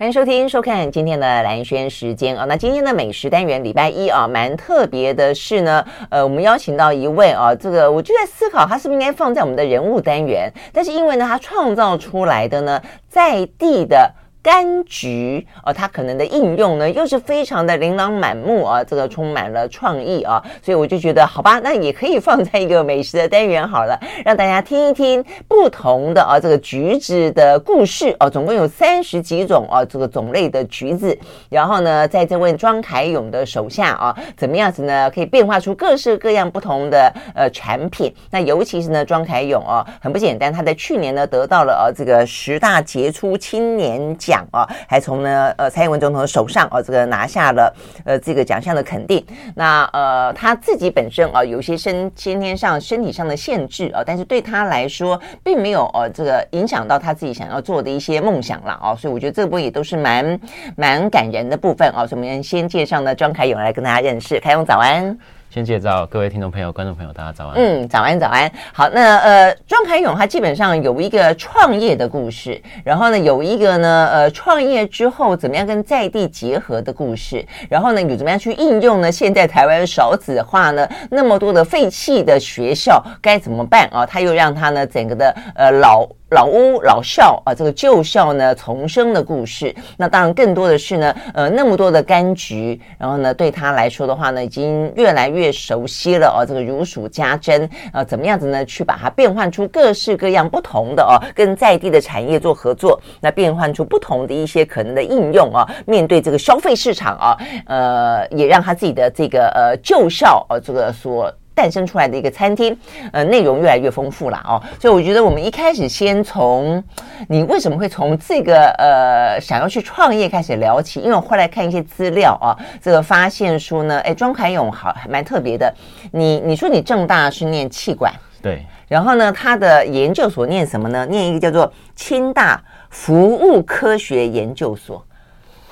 [0.00, 2.44] 欢迎收听、收看今天的兰轩时间啊。
[2.44, 10.48] 那今天的美食单元，礼拜一啊，蛮特别的是呢，呃，我们邀请到一位啊，这个我就在思考，他是不是应该放在我们的人物单元？
[10.72, 14.14] 但是因为呢，他创造出来的呢，在地的。
[14.48, 31.14] 柑橘哦，它可能的应用呢，又是非常的琳琅满目啊，这个充满了创意啊，所以我就觉得好吧，那也可以放在一个美食的单元好了，让大家听一听不同的啊这个橘子的故事哦，总共有三十几种啊这个种类的橘子，
[31.50, 38.10] 然后呢，在这位庄凯勇的手下啊，怎么样子呢，可以变化出各式各样不同的呃产品？
[38.30, 44.37] 那尤其是呢，庄凯勇啊，很不简单，他在去年呢得到了啊这个十大杰出青年奖。
[44.50, 47.74] 啊，还从呢呃蔡英文总统的手上啊，这个拿下了
[48.04, 49.24] 呃这个奖项的肯定。
[49.54, 58.94] 那呃他自己本身啊，有些身先天上身体上的限制啊，但是对他来说，并没有呃这个影响到他自己想要做的一些梦想了啊。
[58.94, 60.40] 所以我觉得这部分也都是蛮
[60.76, 62.06] 蛮感人的部分啊。
[62.06, 65.16] 所以我们先介绍呢庄凯勇来跟大家认识，凯勇早安。
[65.50, 67.54] 先介绍各位听众朋友、观众朋友，大家早安。
[67.56, 68.50] 嗯，早安，早安。
[68.70, 79.10] 好，那呃，庄凯勇他基本上有一个创业的故事，然后呢，有一个呢，呃，创业之后怎么样跟在地结合的故事，然后呢，有怎么样去应用呢？
[79.10, 84.04] 现在台湾少子化呢，那么多的废弃的学校该怎么办啊？
[84.04, 86.06] 他又让他呢整个的呃老。
[86.30, 98.64] 老屋老校啊，这个旧校呢重生的故事，那当然更多的是呢，呃，那么多的柑橘，然后呢，对他来说的话呢，已经越来越越熟悉了哦，这个如数家珍啊，怎么样子呢？
[98.64, 111.32] 去把它变换出各式各样不同的哦，跟在地的产业做合作，那变换出不同的一些可能的应用啊，面对这个消费市场啊，呃，也让他自己的这个呃旧校呃，这个所。
[111.58, 112.78] 诞生出来的一个餐厅，
[113.10, 116.80] 呃，内容越来越丰富了哦，所以我觉得我们一开始先从
[117.28, 125.74] 你为什么会从这个呃想要去创业开始聊起，因为我后来看一些资料啊，这个发现说呢，哎，庄凯勇好还蛮特别的，
[126.12, 131.04] 你你说你正大是念气管，对，然后呢，他的研究所念什么呢？
[131.06, 135.04] 念一个叫做清大服务科学研究所，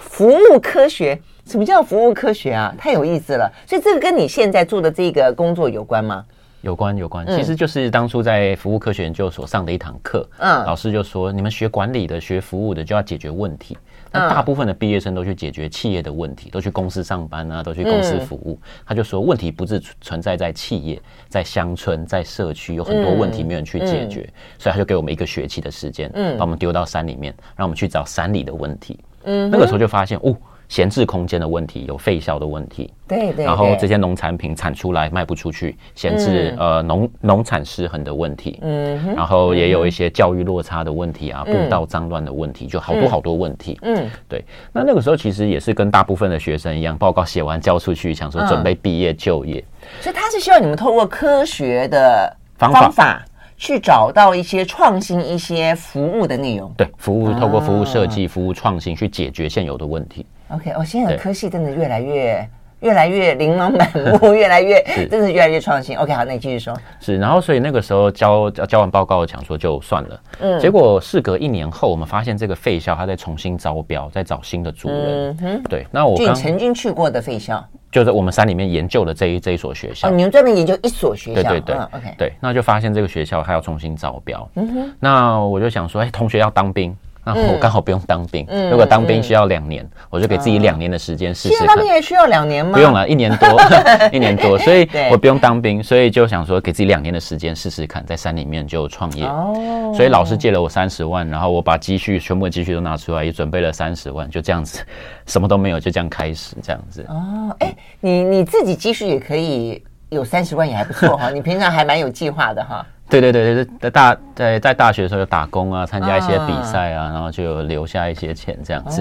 [0.00, 1.20] 服务科学。
[1.46, 2.74] 什么叫服务科学啊？
[2.76, 3.50] 太有意思了！
[3.66, 6.24] 所以这个跟你现在做的这个工作有关吗？
[6.62, 7.24] 有关，有关。
[7.28, 13.78] 其实就是当初在服务科学研究所上的一堂课，嗯，老师就说，你们学管理的、学服务的就要解决问题。
[14.10, 18.58] 那大部分的毕业生都去解决企业的问题，都去公司上班啊，都去公司服务。
[18.84, 24.28] 他就说，问题不是存在在企业，在乡村、在社区，有很多问题没有人去解决，
[24.58, 28.98] 所以他就给我们一个学期的时间，嗯，把我们丢到山里面，让我们去找山里的问题。
[29.24, 30.36] 嗯，那个时候就发现，哦。
[30.68, 44.44] 闲置空间的问题，有废校的问题，对对，然后这些农产品产出来卖不出去，闲置呃农农产失衡的问题，嗯，然后也有一些教育落差的问题啊，步道脏乱的问题，就好多好多问题，嗯，对。
[44.72, 49.64] 那那个时候其实也是跟大部分的学生一样，报告写完交出去，想说准备毕业就业。
[50.00, 53.24] 所以他是希望你们透过科学的方法。
[53.58, 60.26] 去找到一些创新、一些服务的内容，对，服务透过服务设计、服务创新去解决现有的问题。
[60.48, 62.48] OK，哦，现在的科系真的越来越、
[62.80, 63.90] 越来越琳琅满
[64.20, 64.80] 目， 越来越
[65.10, 65.96] 真的是越来越创新。
[65.96, 66.76] OK，好，那你继续说。
[67.00, 70.20] 是，然后所以那个时候交交完报告，讲说就算了。
[70.40, 75.30] 嗯，结果事隔一年后，我们发现这个废校它在重新招标，在找新的主人。
[75.30, 77.64] 嗯哼，对，那我刚曾经去过的废校。
[77.90, 86.94] 就是我们山里面研究的这一这一所学校，哦，你们专门研究一所学校，对对对，嗯，OK，对，那就发现这个学校还要重新招标，嗯哼，那我就想说，哎，同学要当兵。
[87.34, 91.56] 那我刚好不用当兵，如果当兵需要两年，我就给自己两年的时间试试。
[91.56, 92.72] 现在当兵也需要两年吗？
[92.72, 93.60] 不用了，一年多，
[94.12, 99.24] 一年多， 所以我不用当兵，所以就想说给自己两年的时间试试看，在山里面就创业。
[99.24, 104.84] 哦，所以老师借了我三十万，然后我把积蓄全部的积蓄都拿出来，也准备了三十万，就这样子，
[105.26, 107.04] 什么都没有，就这样开始这样子。
[107.08, 111.30] 哦，哎，你你自己积蓄也可以有三十万，也还不错哈。
[111.30, 112.86] 你平常还蛮有计划的哈。
[113.08, 119.00] 对对对对，在大在在大学的时候有打工啊，参加一些比赛啊，然后就留下一些钱这样子。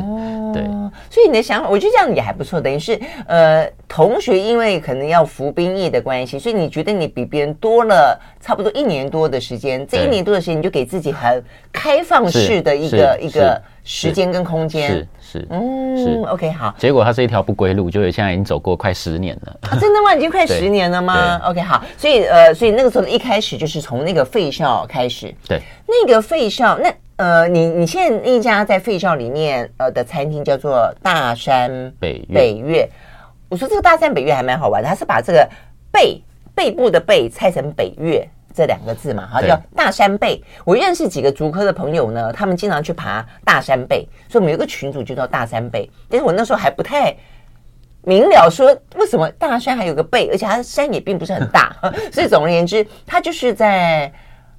[0.54, 0.64] 对，
[1.10, 2.62] 所以你的想法，我觉得这样也还不错。
[2.62, 9.86] 等于是呃，同学因为可能要服兵役的关系，所以你觉得你比别人多了差不多一年多的时间。
[9.88, 11.44] 这一年多的时间，你就给自己很
[11.74, 14.90] 开放式的一个一个时间跟空间。
[14.90, 16.76] 是是，嗯，是，OK，好。
[16.78, 19.60] 结果它是一条不归路，就是现在已经走过快十年了。
[19.70, 20.14] 啊、真的吗？
[20.14, 21.82] 已经快十年了吗？OK，好。
[21.98, 25.34] 所以呃，所以那个时候一开始就是从那个废校开始。
[25.48, 32.90] 对，那个废校，那呃，你你现在那一家在废校里面呃的餐厅叫做大山北北月。
[33.48, 35.48] 我说这个大山北岳还蛮好玩的，它是把这个
[35.92, 36.20] 背
[36.56, 38.28] 背部的背拆成北月。
[38.56, 40.42] 这两个字嘛，哈，叫大山背。
[40.64, 45.90] 我认识几个竹科的朋友呢，他们经常去爬大山背，所以我们有个群组就叫大山背。
[46.10, 47.16] 但是我那时候还不太
[48.04, 51.76] 明了，说为什么大山还有个背，而且它的山也并不是很大，
[52.14, 54.12] 所以总而言之，它就是在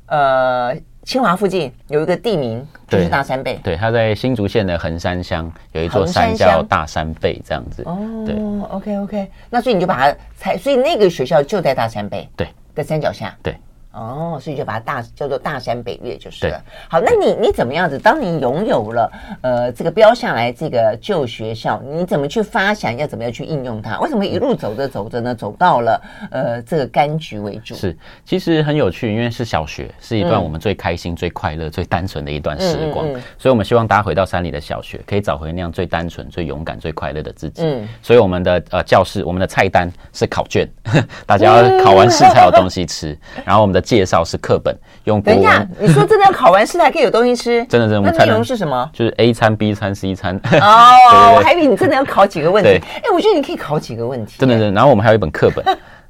[0.07, 0.77] 呃。
[1.07, 3.61] 清华附近有一个地名，就是大山背。
[3.63, 7.85] 对，它在新竹县的横山乡有一座山叫大山背，这样子。
[7.87, 7.97] 哦，
[8.27, 8.35] 对
[8.69, 13.57] ，OK OK，那所以你就把它猜，所以那个学校就在大山背，对，在山脚下，对。
[13.97, 16.63] 哦，所以就把它大叫做大山北岳就是了。
[16.89, 17.99] 好，那你你怎么样子？
[17.99, 22.97] 当你拥有了呃这个标下来这个旧学校，你怎么去发想？
[22.97, 23.99] 要怎么样去应用它？
[24.01, 26.01] 为什么一路走着走着呢，走到了
[26.31, 27.75] 呃这个柑橘为主？
[27.75, 33.07] 是，其实很有趣，因为是小学，是一段我们最开心、嗯、最快乐、最单纯的一段时光。
[33.07, 37.63] 嗯嗯嗯、所以，我们希望大家回到山里的小学，可以找回那样最单纯、最勇敢、最快乐的自己。
[37.65, 40.69] 嗯，所以我们的呃教室，我们的菜单是考卷，
[41.27, 43.13] 大家要考完试才有东西吃。
[43.37, 45.41] 嗯、然后我们的介绍是课本，用国文。
[45.43, 47.65] 等一下，你说真的要考完试还可以有东西吃？
[47.71, 48.11] 真的真的。
[48.11, 48.91] 那内容是什么？
[48.93, 50.37] 就是 A 餐、B 餐、C 餐。
[50.61, 52.71] 哦， 我还以为你真的要考几个问题。
[52.71, 54.35] 哎，我觉得你可以考几个问题。
[54.39, 54.73] 真的真的。
[54.73, 55.65] 然后我们还有一本课本。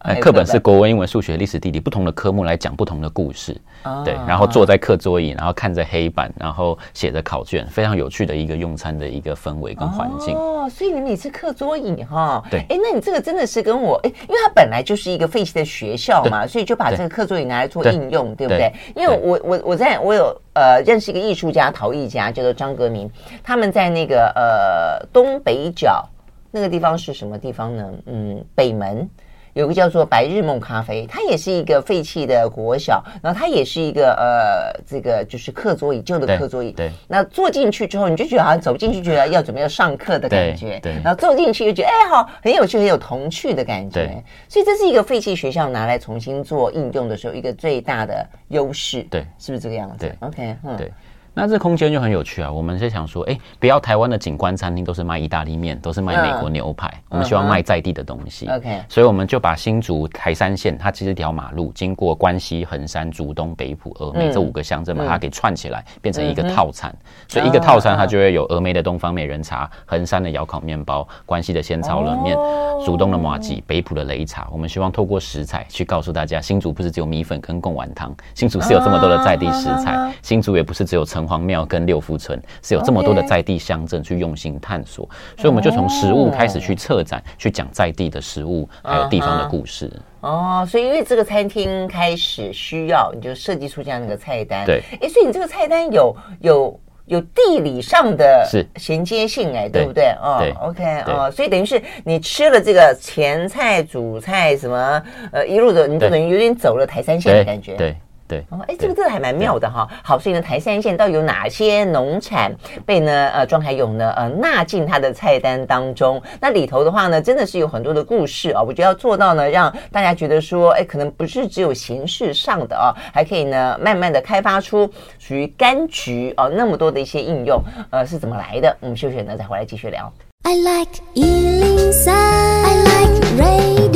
[0.06, 3.60] 哎，课本是国文、英文、数学、历史、地理不同的科目来讲不同的故事，
[4.04, 10.36] 对，然后坐在课桌椅，然后看着黑板，然后写着考卷，非常有趣的一个用餐的一个氛围跟环境。
[10.36, 18.72] 哦，所以你每次课桌椅哈，对，哎，那你这个真的是跟我哎，因为它本来就是一个废弃的学校嘛，所以就把这个课桌椅拿来做应用，对不对？
[18.94, 23.10] 因为我我我在我有呃认识一个艺术家陶艺家叫做张格明，
[23.42, 26.08] 他们在那个呃东北角
[26.52, 27.90] 那个地方是什么地方呢？
[28.06, 29.08] 嗯，北门。
[29.56, 36.72] 有个叫做白日梦咖啡，它也是一个废弃的国小，然后它也是一个呃，这个就是课桌椅，旧的课桌椅。
[36.72, 36.92] 对。
[37.08, 40.78] 那坐进去之后，你就觉得好像走进去，觉得要准备要上课的感觉。
[40.82, 40.92] 对。
[40.92, 43.94] 对，然后坐进去又觉得哎，好，很有趣，很有童趣的感觉。
[43.94, 44.22] 对。
[44.46, 49.04] 所以这是一个废弃学校拿来重新做应用的时候，一个最大的优势。
[49.04, 49.22] 对。
[49.38, 50.00] 是不是这个样子？
[50.00, 50.28] 对。
[50.28, 50.76] OK，嗯。
[50.76, 50.92] 对。
[51.38, 52.50] 那这空间就很有趣啊！
[52.50, 58.48] 我们是想说，哎，不要台湾的景观餐厅都是卖意大利面，都是卖美国牛排，我们希望卖在地的东西。
[58.48, 66.90] OK，所以我们就把新竹台山线，它其实一条马路，经过关西、横山、竹东、北埔、峨眉这五个乡镇，把它给串起来，变成一个套餐。
[67.28, 72.34] 所以一个套餐它就会有峨眉的东方美人茶、横山的窑烤面包、关西的仙草冷面、
[72.82, 74.48] 竹东的麻吉、北埔的擂茶。
[74.50, 89.90] 我们希望透过食材去告诉大家，新竹不是只有米粉跟贡丸汤，新竹是有这么多的在地食材，新竹也不是只有城隍庙跟六福村，是有这么多的在地乡镇去用心探索，所以我们就从食物开始去策展，去讲在地的食物，还有地方的故事。
[90.20, 94.64] 哦，所以因为这个餐厅开始需要，你就设计出这样的一个菜单。
[94.64, 100.14] 对，哎，所以你这个菜单有有有地理上的衔接性，哎，对不对？
[100.22, 105.02] 哦，OK，哦，所以等于是你吃了这个前菜、主菜什么，
[105.32, 107.74] 呃，一路的，你就等于有点走了台山线的感觉。
[107.74, 107.96] 对。
[108.28, 109.88] 对哦，哎，这个这个还蛮妙的哈。
[110.02, 112.52] 好，所以呢，台三线到底有哪些农产
[112.84, 113.28] 被呢？
[113.34, 116.20] 呃，庄凯勇呢，呃，纳进他的菜单当中。
[116.40, 118.62] 那里头的话呢，真的是有很多的故事啊。
[118.62, 128.76] 我觉得要做到呢，让大家觉得说，哎，可能不是只有形式上的啊，还可以呢，慢慢的开发出属于柑橘哦那么多的一些应用，呃，是怎么来的？
[128.80, 130.12] 我们休息呢，再回来继续聊。
[130.42, 133.95] I like 103, I like radio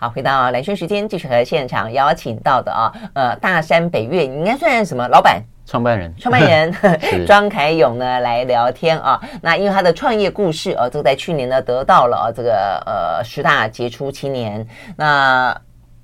[0.00, 5.42] 好，回到蓝轩时间，继续和现场邀请到的啊，呃，大山北岳，你应该算是什么老板？
[5.66, 6.72] 创办人，创办人
[7.26, 9.20] 庄凯勇呢来聊天啊。
[9.42, 14.64] 那因为他的创业故事啊，这个在去年呢得到了啊这个呃十大杰出青年。
[14.96, 15.50] 那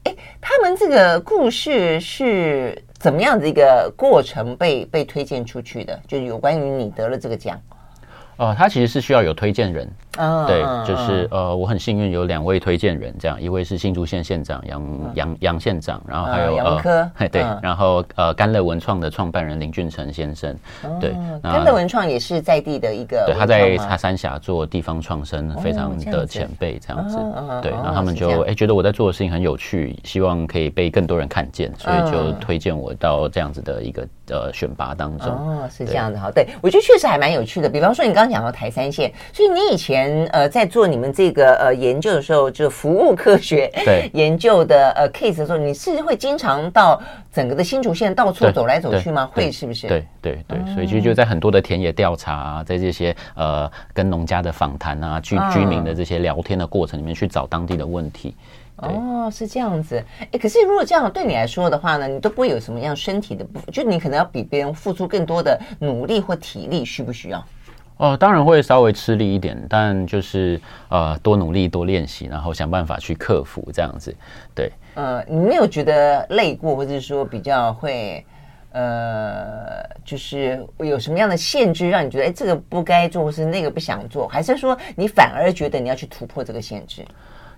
[0.02, 5.98] 哎，他们这个故事是怎么样的一个过程被被推荐出去的？
[6.08, 7.56] 就是有关于你得了这个奖。
[8.36, 9.88] 哦，他其实是需要有推荐人。
[10.16, 20.56] Uh, 对，就是呃，我很幸运有两位推荐人，这样一位是新竹县县长杨杨杨县长，然后还有杨科， 对，然后呃甘乐文创的创办人林俊成先生，
[21.00, 27.18] 对，甘乐文创也是在地的一个，对，他在他三峡做地方创生，非常的前辈这样子，
[27.60, 35.28] 对，然后他们就哎觉得我在做的事情很有趣，希望可以被更多人看见，所以就推荐我到这样子的一个呃选拔当中。
[35.28, 37.68] 哦，是这样子哈，对我觉得确实还蛮有趣的。
[37.68, 40.24] 比方说你刚刚讲到台三线，所以你以前。
[40.32, 47.00] 呃，在做你们这个呃研究的时候，就服务科学对 研究的呃 case 的时候，你是会经常到
[47.32, 49.28] 整个的新竹县到处走来走去吗？
[49.32, 49.86] 会是不是？
[49.86, 58.34] 对对对，所以其实就在很多的田野调查啊，在这些呃跟农家的访谈啊，居居民的这些聊天的过程里面去找当地的问题。
[58.76, 60.02] 哦，是这样子。
[60.32, 67.44] 哎，可是如果这样对你来说的话呢，你都不会有什么样身体的部分，就你可能要比别人付出更多的努力或体力，需不需要？
[67.96, 74.14] 哦，当然会稍微吃力一点，但就是呃多努力多练习，然后想办法去克服这样子。
[74.54, 78.26] 对，呃，你没有觉得累过，或者说比较会
[78.72, 87.04] 呃，就是有什么样的限制让你觉得哎这个不该做，或是那个不想做，还是说你反而觉得你要去突破这个限制？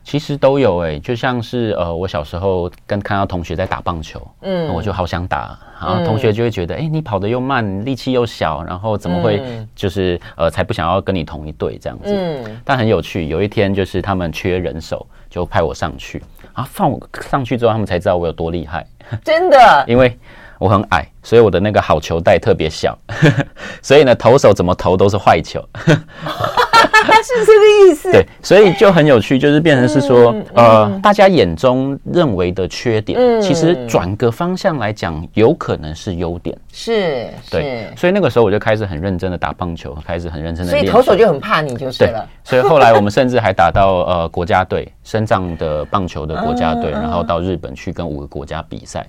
[0.06, 9.42] 其实都有哎、欸，就像是呃，我小时候跟看到同学在打棒球，嗯，我就好想打，然后同学就会觉得，哎、嗯欸，你跑得又慢，力气又小，然后怎么会
[9.74, 12.14] 就是呃，才不想要跟你同一队这样子。
[12.16, 16.22] 嗯，但很有趣，有一天就是他们缺人手，就派我上去，
[16.54, 18.86] 然后放我上去之后，他们才知道我有多厉害。
[19.24, 20.16] 真的， 因为
[20.60, 22.96] 我很矮，所以我的那个好球带特别小，
[23.82, 25.60] 所以呢，投手怎么投都是坏球。
[27.26, 36.56] 是这个意思，对，所以就很有趣，就是变成是说，嗯嗯、呃，大家眼中认为的缺点，嗯、其实转个方向来讲，有可能是优点。
[36.72, 40.84] 是，对，所以那个时候我就开始很认真的打棒球，开始很认真的练。
[40.84, 42.28] 所以投手就很怕你就是了。
[42.44, 49.04] 所以后来我们甚至还打到呃国家队，深藏的棒球的国家队，然后到日本去跟五个国家比赛。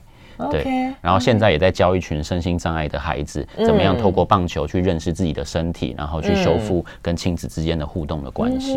[0.52, 0.64] 对
[1.02, 8.76] 然后现在也在教一群身心障碍的孩子，嗯、怎么样透过棒球去认识自己的身体，然后去修复跟亲子之间的互动的关系。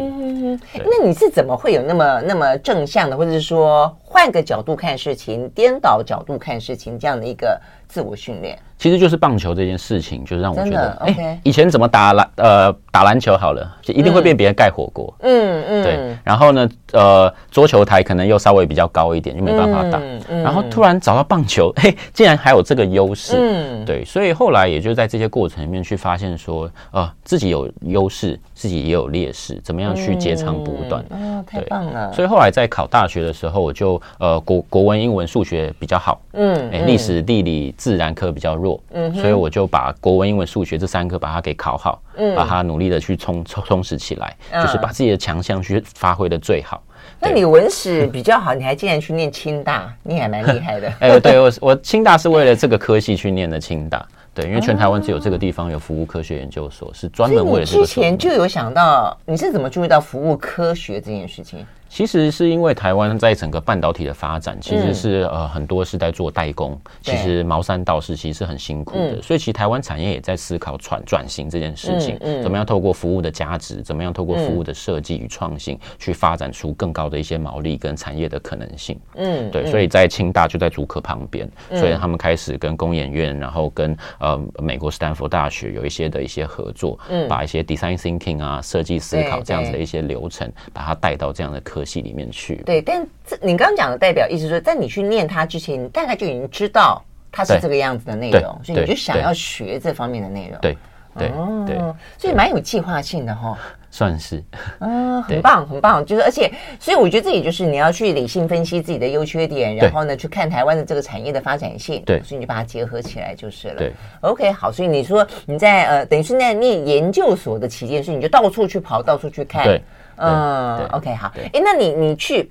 [0.75, 8.59] 那你是怎么会有那么那么正向的，或者是说换个角度看事情，颠倒角度看事情这样的一个自我训练？
[8.77, 15.15] 其实就是棒球这件事情，就是让我觉得，哎，okay、以前怎么打篮呃打篮球好了，就一定会被别人盖火锅。
[15.21, 16.17] 嗯嗯，对。
[16.25, 19.99] 然后呢，呃，桌球台可能又稍微比较高一点，就没办法打。
[19.99, 23.37] 嗯嗯、然后突然找到棒球， 嘿，竟然还有这个优势。
[23.39, 24.05] 嗯，对。
[24.05, 31.03] 所以后来也就在这些过程里面去发现说，呃，自己有优势，自己也有劣势，怎么样去截长补短。
[31.09, 32.13] 嗯、哦，太棒了。
[32.13, 36.21] 所以后来在考大学的时候，我就呃国国文、英文、数学比较好。
[36.35, 38.79] 嗯，哎，历史、地理、自然科比较弱。
[38.93, 46.83] 嗯，所以我就把国文、英文、数学这三科把它给考好，嗯，把它努力的去充充充实起来，嗯、就是把自己的强项去发挥的最好。
[47.19, 50.93] 那你文史比较好，你还竟然去念清大，你还蛮厉害的。
[51.01, 57.85] 哎，对我我清大是为了这个科系去念的清大，对，因为全台湾只有这个地方有服务科学研究所，是专门为了这个。
[57.85, 61.67] 之前就有想到，你是怎么注意到服务科学这件事情？
[61.91, 78.97] 其实是因为台湾在整个半导体的发展，其实是呃很多是在做代工，其实毛三道士其实是很辛苦的，所以其实台湾产业也在思考转转型这件事情，怎么样透过服务的价值，怎么样透过服务的设计与创新，去发展出更高的一些毛利跟产业的可能性。
[79.17, 91.80] 嗯，对，所以在清大就在主科旁边，所以他们开始跟工研院，然后跟呃美国斯坦福大学有一些的一些合作，嗯，把一些 design thinking 啊设计思考这样子的一些流程，把它带到这样的科。
[91.85, 100.59] 系里面去，对，但这你刚刚讲的代表意思说，在你去念它之前，你大概就已经知道它是这个样子的内容，所以你就想要学这方面的内容。
[100.61, 100.77] 对
[101.19, 101.29] 对
[101.67, 101.77] 对，
[102.17, 103.59] 所以蛮有计划性的哈，
[103.91, 104.41] 算是，
[104.79, 113.75] 嗯，很棒很棒，就是而且，所以我觉得这也就是你要去理性分析自己的优缺点，然后呢，去看台湾的这个产业的发展性，对，所以你就把它结合起来就是了。
[113.75, 119.83] 对，OK，好，所以你说你在呃，等于是在念研究所的期间，所以你就到处去跑，到处去看，对。
[120.21, 121.33] 嗯，OK，好。
[121.37, 122.51] 哎，那你你去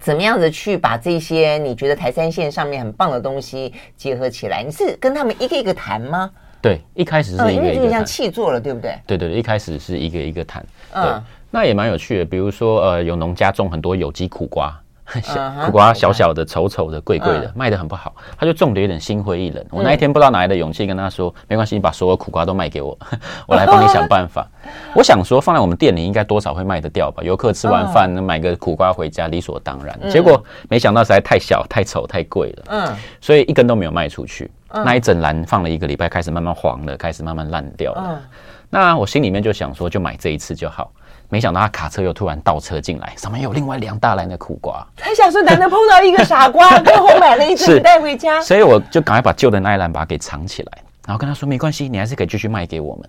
[0.00, 4.62] 怎么样子去把这些你觉得台三线上面很棒的东西结合起来？
[4.62, 6.30] 你是跟他们一个一个谈吗？
[6.60, 8.98] 对，一开始是一个一个谈，因为就像气做了，对不对？
[9.06, 10.64] 对对对，一开始是一个一个谈。
[10.92, 12.24] 嗯，那也蛮有趣的。
[12.24, 14.76] 比如说，呃，有农家种很多有机苦瓜。
[15.22, 18.14] 小苦瓜小小的、丑丑的、贵贵的，卖得很不好。
[18.36, 19.64] 他就种的有点心灰意冷。
[19.70, 22.96] 我那一天不知道哪来的勇气跟他说：“没关系，你把所有苦瓜都卖给我，
[23.48, 24.46] 我来帮你想办法。
[24.94, 27.22] ”我想说，放在我们店里应该多少会卖得掉吧？
[27.22, 29.98] 游客吃完饭买个苦瓜回家理所当然。
[30.10, 32.64] 结果没想到实在太小、太丑、太贵了。
[32.68, 34.50] 嗯，所以一根都没有卖出去。
[34.70, 38.20] 那一整篮放了一个礼拜，开始慢慢黄了，开始慢慢烂掉了。
[38.68, 40.92] 那我心里面就想说，就买这一次就好。
[41.28, 44.86] 没想到他卡车又突然倒车进来，上面有另外两大篮的苦瓜。
[44.96, 48.40] 他想说难得碰到一个傻瓜， 最后买了一只带回家。
[48.40, 50.72] 所以我就赶快把旧的那一篮把它给藏起来，
[51.06, 53.08] 然后跟他说没关系，你还是可以继续卖给我们。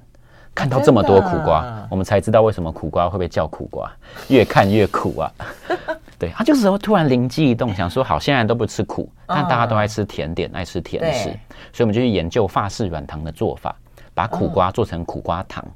[0.55, 3.89] 看到这么多苦瓜，啊、我们才知道为什么苦瓜会被叫苦瓜，
[4.27, 5.31] 越看越苦啊。
[6.19, 11.29] 对，他就是说突然灵机一动，想说好，现在都不吃苦，但大家都爱吃甜点，爱吃甜食，
[11.71, 13.73] 所以我们就去研究法式软糖的做法，
[14.13, 15.63] 把苦瓜做成苦瓜糖。
[15.65, 15.71] 哎，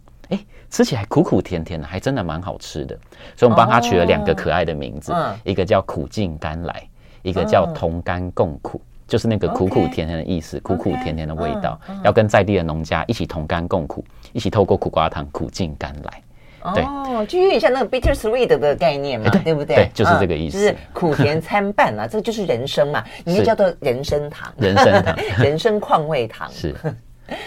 [0.74, 2.98] 吃起来苦苦甜甜的，还真的蛮好吃的。
[3.38, 6.90] 所以我们帮他取了两个可爱的名字，哦、一个叫苦尽甘来，
[7.22, 16.74] 一个叫同甘共苦，哦、就是那个苦苦甜甜的意思，okay, 苦苦甜甜的味道，要跟在地的农家一起同甘共苦，一起透过苦瓜糖苦尽甘来。
[16.74, 16.84] 对。
[16.84, 19.76] 哦，就有点像那个 bitter sweet 的概念嘛，对，对不对？
[19.76, 26.74] 对，就是这个意思，嗯、就是苦甜参半啊， 这个就是人生嘛，应该叫做人生糖，人生糖， 人生况味糖是。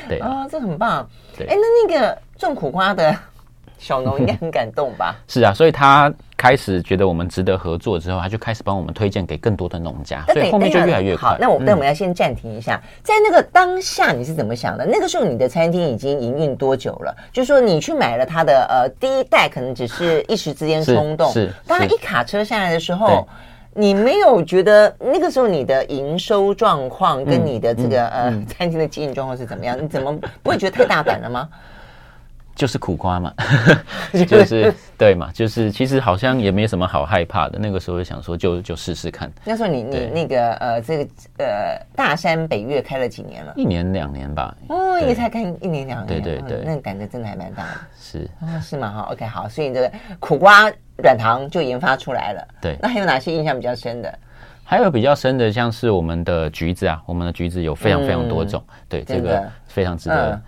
[0.09, 1.09] 对啊， 哦，这很棒。
[1.37, 3.17] 对，哎，那那个种苦瓜的
[3.79, 5.15] 小农应该很感动吧？
[5.29, 11.31] 是啊，所以他开始觉得我们值得合作之后，他就开始帮我们推荐给更多的农家，所以后面就越来越快。
[11.31, 14.85] 好，那我那我们要先暂停一下，嗯、在那个当下你是怎么想的？
[14.87, 17.15] 那个时候你的餐厅已经营运多久了？
[17.33, 21.53] 就是说你去买了他的呃第一代，可能只是一时之间冲动，是。
[21.67, 23.27] 当他一卡车下来的时候。
[23.79, 29.77] 你没有觉得那个时候你的营收状况跟你的这个、嗯嗯、呃餐厅的经营状况是怎么样？
[29.79, 31.47] 你怎么不会觉得太大胆了吗？
[32.57, 33.33] 就是苦瓜嘛，
[34.27, 37.59] 就是对嘛，就是其实好像也没什么好害怕的。
[37.59, 39.31] 那个时候就想说就就试试看。
[39.45, 41.47] 那时候你你那个呃这个呃
[41.95, 43.53] 大山北岳开了几年了？
[43.55, 44.57] 一年两年吧。
[44.69, 46.21] 哦，也才开一年两年。
[46.21, 47.71] 对对对，那感觉真的还蛮大的。
[48.01, 48.91] 是啊，是吗？
[48.91, 50.73] 哈，OK，好，所以这个苦瓜。
[51.05, 52.49] 软糖就研发出来了。
[52.59, 54.19] 对，那还有哪些印象比较深的？
[54.65, 58.65] 还有比较深的，像是我们的橘子啊，我们的橘子有非常非常多种。
[58.67, 60.41] 嗯、对，这个非常值得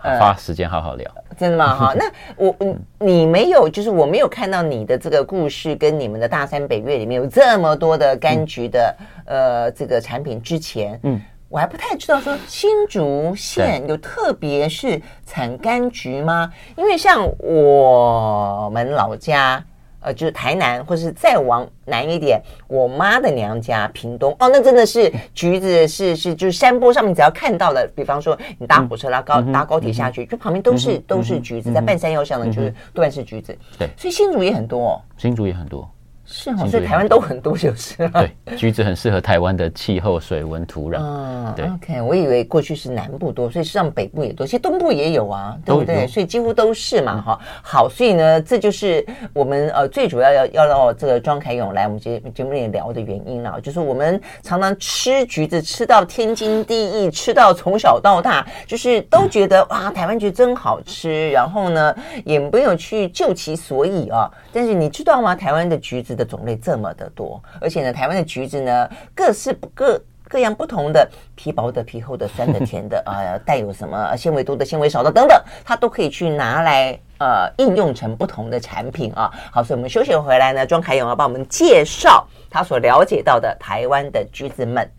[0.00, 1.10] 花时间好好聊。
[1.38, 1.74] 呃、真的吗？
[1.78, 2.04] 哈，那
[2.36, 2.54] 我
[2.98, 8.94] 你没有，就是我没有看到你的这个故事跟你们的大山北岳里面有这么多的柑橘的、
[9.26, 16.52] 嗯、呃这个产品之前，嗯，我还不太知道说新竹县有特别是产柑橘吗？
[16.76, 19.64] 因为像我们老家。
[20.00, 33.56] 呃，就是台南，或是再往南一点，我妈的娘家屏东哦，那真的是橘子是是，就是山坡上面只要看到了，比方说你搭火车拉高、嗯、搭高铁下去，嗯、就旁边都是、嗯、都是橘子，嗯、在半山腰上的就是多半是橘子。
[33.78, 35.88] 对，所以新竹也很多哦，新竹也很多。
[36.30, 38.10] 是哦，所以台湾都很多就是了。
[38.44, 40.98] 对，橘子很适合台湾的气候、水温、土壤。
[41.00, 41.64] 嗯，对。
[41.64, 46.06] OK，我以为过去是南部多，所以实际上北部也多，其实东部也有啊，对不对？
[46.06, 47.40] 所以几乎都是嘛，哈。
[47.62, 61.94] 好，所以呢，这就是我们呃最主要要要到这个庄凯勇来我们节节目里聊的原因了，就是我们常常吃橘子吃到天经地义，吃到从小到大，就是都觉得 哇，台湾橘真好吃，然后呢
[62.26, 64.30] 也没有去究其所以啊。
[64.52, 65.34] 但是你知道吗？
[65.34, 79.30] 台湾的橘子的种类这么的多，而且呢，台湾的橘子呢，各式各各样不同的，皮薄的、皮厚的、酸的、甜的，呃， 带有什么纤维多的、纤维少的等等，它都可以去拿来呃应用成不同的产品啊。
[79.50, 84.90] 好，所以我们休息回来呢，庄凯勇要帮我们介绍他所了解到的台湾的橘子们。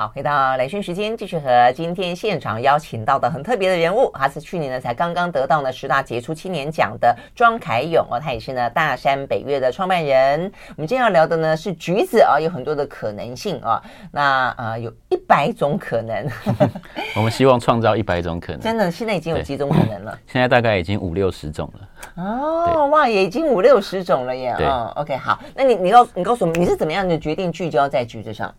[0.00, 10.50] 好，回到雷讯时间，继续和今天现场邀请到的很特别的人物，他是去年呢才刚刚得到呢十大杰出青年奖的庄凯勇哦，他也是呢大山北岳的创办人。
[10.70, 16.26] 我们今天要聊的呢是橘子啊，有很多的可能性啊，那呃有一百种可能。
[17.14, 20.18] 我们希望创造一百种可能，真的现在已经有几种可能了？
[20.26, 22.24] 现在大概已经五六十种了。
[22.24, 24.56] 哦，哇，也已经五六十种了耶。
[24.60, 28.50] 嗯，OK，好，那你你告你告诉我们，你是怎么样的决定聚焦在橘子上？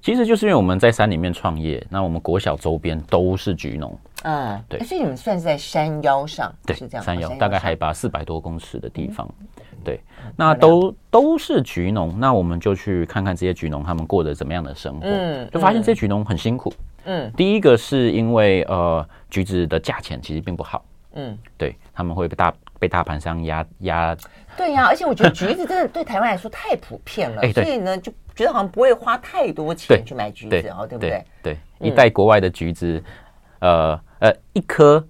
[0.00, 9.28] 其实就是因为我们在山里面创业，那我们国小周边都是橘农，嗯，对，所以你们算是在山腰上，对，是这样，山腰大概海拔四百多公尺的地方，
[9.82, 10.00] 对，
[10.36, 16.72] 那都都是橘农，那我们就去看看这些橘农他们过得怎么样的生活，嗯，就发现这些橘农很辛苦，
[17.04, 24.16] 嗯，第一个是因为呃橘子的价钱其实并不好，嗯，对，他们会被大被大盘商压压，
[24.56, 28.12] 对呀，而且我觉得橘子真的对台湾来说太普遍了， 所以呢就。
[28.36, 31.24] 觉得好像不会花太多钱去买橘子哦，对不对？
[31.42, 33.02] 对，一袋国外的橘子，
[33.60, 35.02] 呃呃，一颗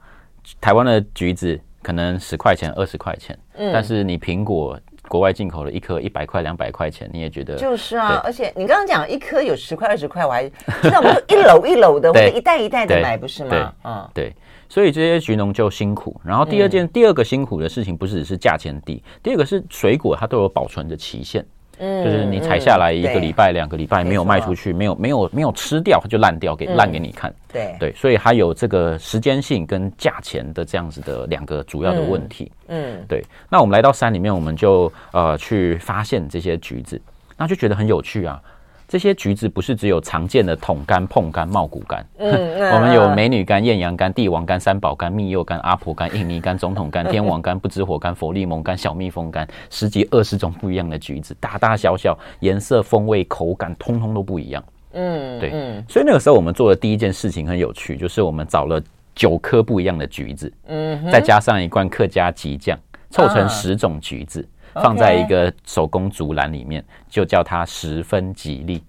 [0.60, 8.22] 台湾的橘子可能十块钱、二十块钱，嗯，但是你苹果国外进口的一颗一百块、两百块钱，你也觉得就是啊。
[8.24, 10.48] 而且你刚刚讲一颗有十块、二十块，我还
[10.80, 13.74] 知道我们一篓一篓的 或者一袋一袋的买，不是吗？
[13.84, 14.32] 嗯，对。
[14.68, 16.20] 所以这些橘农就辛苦。
[16.24, 21.44] 然后第二件、第二个辛苦的事情，不是只是价钱低，第二个是水果它都有保存的期限。
[21.78, 27.32] 嗯，就是你采下来一个礼拜、两个礼拜没有卖出去，没有没有没有吃掉，它就烂掉，给烂给你看。
[27.52, 32.50] 对对，所以它有这个时间性跟价钱的这样子的两个主要的问题。
[32.68, 33.24] 嗯，对。
[33.48, 37.00] 那我们来到山里面，我们就呃去发现这些橘子，
[37.36, 38.40] 那就觉得很有趣啊。
[38.88, 54.64] 这些橘子不是只有常见的桶柑、碰柑、茂谷柑，嗯 嗯、我们有美女柑、艳阳柑、帝王柑、三宝柑、蜜柚柑、阿婆柑、印尼柑、总统柑、天王柑、不知火柑、佛利蒙柑、小蜜蜂柑，十几二十种不一样的橘子，大大小小，颜色、风味、口感，通通都不一样。
[54.92, 55.50] 嗯，对。
[55.52, 58.80] 嗯、所以那个时候我们做的第一件事情很有趣，就是我们找了
[59.16, 62.78] 九颗不一样的橘子，嗯，再加上一罐客家吉酱，
[63.10, 64.48] 凑成十种橘子。
[64.82, 66.84] 放在一个手工竹篮里面，
[67.16, 68.84] 就叫它十分吉利。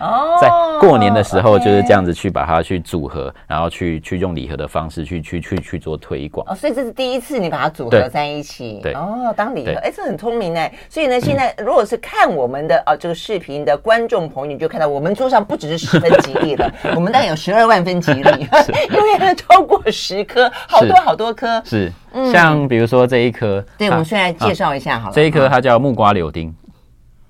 [0.00, 6.44] 哦， 在过年的时候就是这样子去把它去组合，然后去去用礼盒的方式去去去去做推广。
[6.48, 8.80] 哦，所以这是第一次你把它组合在一起。
[8.82, 10.72] 对，哦，当礼盒，哎，这很聪明哎。
[10.88, 18.48] 所以呢，现在如果是看我们的啊这个视频的观众朋友，你就看到我们桌上不只是十分吉利了， 我们大概有十二万分吉利，
[18.90, 21.62] 因为它超过十颗，好多好多颗。
[21.64, 21.92] 是，
[22.32, 25.14] 像比如说这一颗，对，我们现在介绍一下好了。
[25.14, 26.54] 这一颗它叫木瓜柳丁，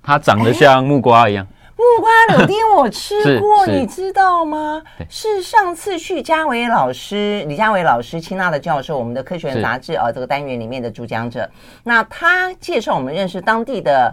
[0.09, 1.45] 它长得像木瓜一样。
[1.77, 4.81] 木瓜柳丁我吃 过，你知道吗？
[5.07, 11.47] 是上次去嘉伟老师，李嘉伟老师，清大的教授，我们的科学人杂志啊这个单元里面的主讲者。
[11.83, 14.11] 那他介绍我们认识当地的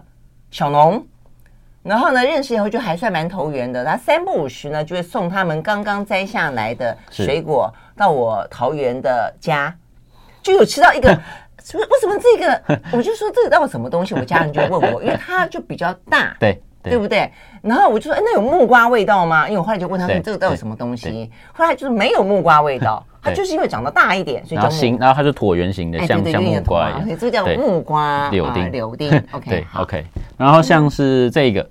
[0.50, 1.02] 小农，
[1.82, 3.82] 然后呢，认识以后就还算蛮投缘的。
[3.82, 9.74] 他三不五时呢，就会送他们刚刚摘下来的水果到我桃园的家，
[10.42, 11.18] 就有吃到一个，
[11.74, 12.80] 为为什么 这个？
[12.92, 14.14] 我就说这个到什么东西？
[14.14, 16.36] 我家人就问我，因为它就比较大。
[16.40, 16.60] 对。
[16.88, 17.28] 对不对？
[17.62, 19.48] 然后我就说，哎，那有木瓜味道吗？
[19.48, 21.28] 因为我后来就问他们，这个到底什么东西？
[21.52, 24.98] 后来就是没有木瓜味道， 它就是因为长得大一点，所以叫木。
[25.00, 28.70] 然后它是椭圆形的，像像木瓜这个叫木瓜柳丁。
[28.70, 30.06] 柳丁，OK，对，OK。
[30.36, 31.68] 然后像是这个，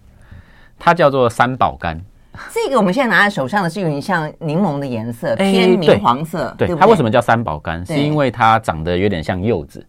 [0.77, 1.97] 它叫做三宝柑。
[2.53, 6.53] 这个我们现在拿在手上的是有点像柠檬的颜色，偏明黄色。
[6.57, 7.85] 对，它为什么叫三宝柑？
[7.85, 9.85] 是因为它长得有点像柚子，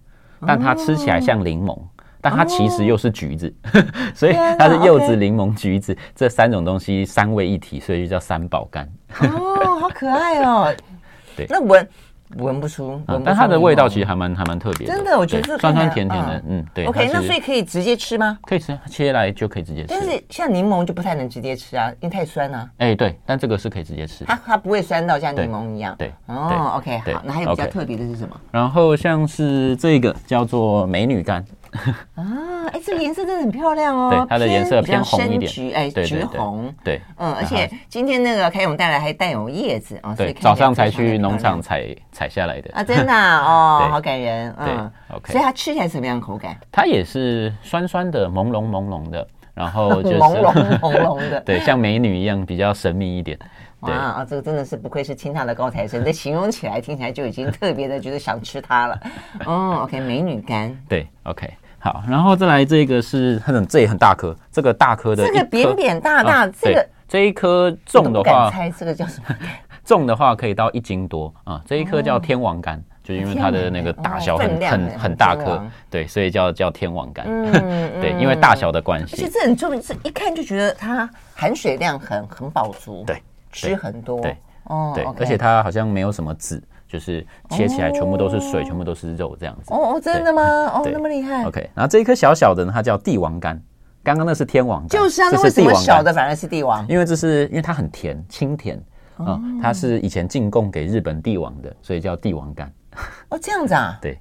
[0.47, 1.79] 但它吃起来像柠檬。
[2.19, 8.85] 但它其实又是橘子，哦、 所以它是柚子、柠檬、橘子这三种东西三位一体，所以就叫三宝柑。
[9.21, 10.75] 哦，好可爱哦！
[11.37, 11.89] 对，那闻
[12.39, 14.95] 闻不出，啊、但它的味道其实还蛮还蛮特别的。
[14.95, 16.87] 真的，我觉得酸酸甜甜的，嗯，嗯，对。
[16.87, 18.39] OK，那所以可以直接吃吗？
[18.43, 19.89] 可以吃，切来就可以直接吃。
[19.89, 22.71] 但是像柠檬就不太能直接吃啊，因为太酸了、啊。
[22.79, 24.25] 哎，对，但这个是可以直接吃。
[24.25, 25.95] 它它不会酸到像柠檬一样。
[25.99, 28.41] 对，对哦，OK，好，那还有比较特别的是什么？
[28.51, 31.43] 然后像是这个叫做美女柑。
[32.15, 34.11] 啊，哎，这个颜色真的很漂亮哦。
[34.11, 36.73] 对，它的颜色偏红一点，橘，哎，橘红。
[36.85, 45.33] 对，嗯，而且今天那个凯勇带来还带有叶子啊，对，早上才去农场采采下来的啊，真的哦， 好感人，嗯，OK。
[45.33, 46.57] 所以它吃起来什么样口感？
[46.71, 49.27] 它也是酸酸的，朦胧朦胧的，
[49.57, 53.37] 然后 就是朦胧朦胧的， 对，像美女一样，比较神秘一点。
[53.81, 59.01] 哇啊，这个真的是不愧是清大的高材生，这形容起来听起来就已经特别的觉得想吃它了。
[59.47, 61.51] 哦，OK， 美女干，对，OK。
[61.79, 69.37] 好，然后再来这个是很这也很大颗，这个大颗的这个扁扁大大，这个这一颗重的话，猜这个叫什么？
[69.85, 71.63] 重的话可以到一斤多啊。
[71.65, 77.23] 这一颗叫天王柑，就因为它的那个大小很很很大颗，对，所以叫叫天王柑。
[77.27, 79.15] 嗯，对，因为大小的关系。
[79.15, 86.61] 而且这很重，这一看就觉得它含水量很很饱足，对，吃很多，对，哦，对，而且它好像没有什么籽。
[86.89, 89.75] 就是切起来全部都是水，全部都是肉这样子。
[89.75, 90.43] 哦哦，真的吗？
[90.73, 91.45] 哦，那么厉害。
[91.45, 93.59] OK，然后这一颗小小的呢，它叫帝王柑。
[94.05, 96.87] 刚刚那是天王柑，就是啊，那为什么小的反而是帝王？
[96.89, 98.81] 因为这是因为它很甜，清甜
[99.17, 102.69] 啊，它是以前进贡给日本帝王的，所以叫帝王柑。
[103.29, 103.99] 哦，这样子啊？
[104.01, 104.19] 对，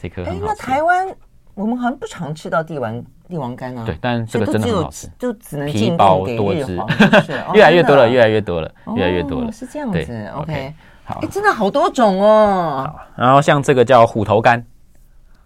[0.00, 0.24] 这颗。
[0.24, 1.06] 哎，那台湾
[1.54, 3.84] 我们好像不常吃到帝王帝王柑啊。
[3.86, 6.88] 对，但这个真的很好吃，就只能进贡给日皇。
[7.54, 9.52] 越来越多了，越来越多了，越来越多了。
[9.52, 10.74] 是这样子，OK。
[11.04, 12.84] 好，哎，真的好多种哦。
[12.86, 14.62] 好，然后像这个叫虎头柑。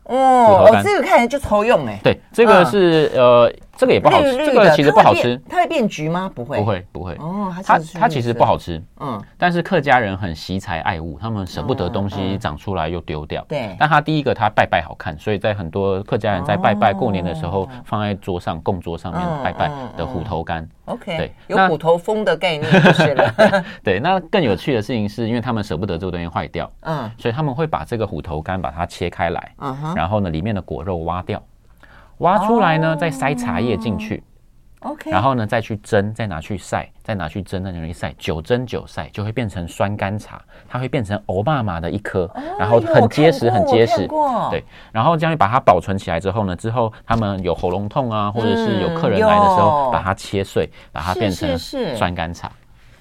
[0.04, 1.98] 哦，哦，这个看起来就超用哎。
[2.02, 3.52] 对，这个是呃。
[3.78, 5.40] 这个也不好吃，这个其实不好吃。
[5.48, 6.28] 它会变橘吗？
[6.34, 7.14] 不会，不会，不会。
[7.20, 8.82] 哦，它它其实不好吃。
[8.98, 13.44] 嗯，但是客家人很惜财爱物，他们舍不得东西长出来又丢掉。
[13.48, 13.76] 对。
[13.78, 20.66] 但它第一个，它拜拜好看，所以在很多客家人在拜拜过年的时候，放在桌上供桌上面拜拜的虎头柑。
[20.86, 21.16] OK。
[21.16, 23.32] 对，有虎头蜂的概念就是了。
[23.84, 31.40] 对，那更有趣的事情是因为他们舍不得这个东西坏掉，嗯，所以他们会把这个虎头柑把它切开来，嗯哼，然后呢，里面的果肉挖掉。
[32.18, 34.22] 挖出来呢，再塞茶叶进去
[34.80, 44.06] ，OK，然后呢，再去蒸，再拿去晒，再拿去蒸，再拿去晒，久蒸久晒就会变成酸甘茶，它会变成欧巴马的一颗，然后很结实，很结实，
[44.50, 52.50] 对，然后这样把它保存起来之后呢，之后他们有喉咙痛啊，或者是有客人来的时候，把它切碎，把它变成酸甘茶。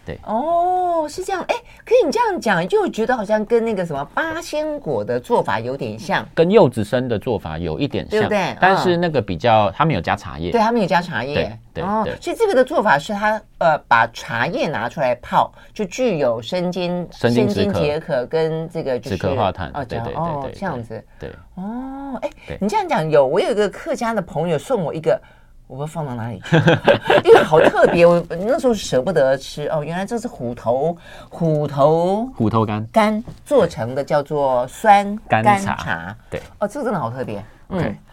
[0.08, 0.20] 对。
[0.24, 1.43] 哦，是这样。
[1.50, 8.56] 哎，可以你这样讲，就觉得好像跟那个什么八仙果的做法有点像，跟柚子生的做法有一点像，对不对？
[8.62, 11.36] 但是那个比较，他们有加茶叶，对，他们有加茶叶，
[11.74, 12.15] 对对。
[12.22, 21.04] 所以这个的做法是他呃把茶叶拿出来泡，就具有生津、生津解渴跟这个就是止咳化痰哦，对对对对，这样子。
[21.20, 21.30] 对。
[21.56, 22.30] 哦，哎，
[22.62, 25.20] 你这样讲有，我有一个客家的朋友送我一个。
[25.67, 26.56] 我不知道放到哪里去，
[27.27, 29.84] 因为好特别，我那时候舍不得吃哦。
[29.84, 30.97] 原来这是虎头
[31.30, 36.15] 虎头虎头干干做成的，叫做酸干茶。
[36.30, 37.43] 对，哦，这个真的好特别。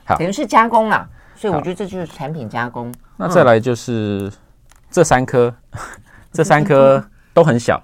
[0.04, 1.08] 好，等于是加工啦。
[1.36, 2.92] 所以我觉得这就是产品加工。
[3.16, 4.32] 那再来就是
[4.90, 5.54] 这三颗，
[6.32, 7.80] 这三颗都很小。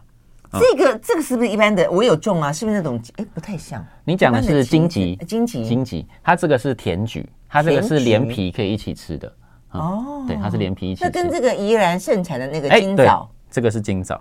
[0.53, 1.89] 这个这个是不是一般的？
[1.89, 3.01] 我有种啊，是不是那种？
[3.19, 3.85] 哎，不太像。
[4.03, 6.05] 你讲的是荆棘，荆棘，荆棘。
[6.25, 9.33] 它这个是甜菊，它这个是连皮可以一起吃的。
[9.73, 11.05] 哦，对，它是连皮一起。
[11.05, 14.21] 那跟这个宜兰盛产的那个金枣，这个是金枣，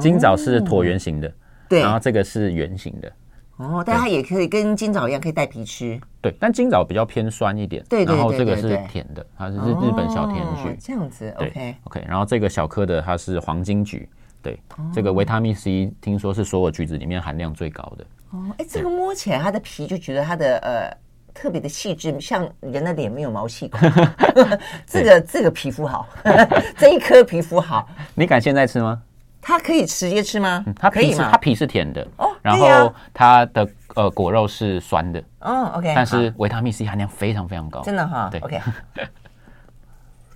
[0.00, 1.32] 金枣是椭圆形的，
[1.68, 3.12] 对，然后这个是圆形的。
[3.58, 5.98] 哦，但它也可以跟金枣一样，可以带皮吃。
[6.20, 7.82] 对，但金枣比较偏酸一点。
[7.88, 8.16] 对对对。
[8.16, 10.76] 然后这个是甜的，它是日本小甜橘。
[10.78, 12.04] 这样子，OK OK。
[12.06, 14.06] 然后这个小颗的它是黄金橘，
[14.42, 14.60] 对，
[14.92, 18.04] 这个维他命 C 听说是所有橘子里面含量最高的。
[18.32, 20.96] 哦，哎，这个摸起来它的皮就觉得它的呃
[21.36, 23.78] 特别的细致，像人的脸没有毛细孔。
[24.86, 26.08] 这个这个皮肤好，
[26.78, 27.86] 这一颗皮肤好。
[28.14, 29.02] 你敢现在吃吗？
[29.42, 30.64] 它可以直接吃吗？
[30.74, 35.22] 它皮是它皮是甜的哦，然后它的呃果肉是酸的。
[35.40, 38.60] 哦，OK，但是维他命 C 含量非常非常高，真的哈，对，OK，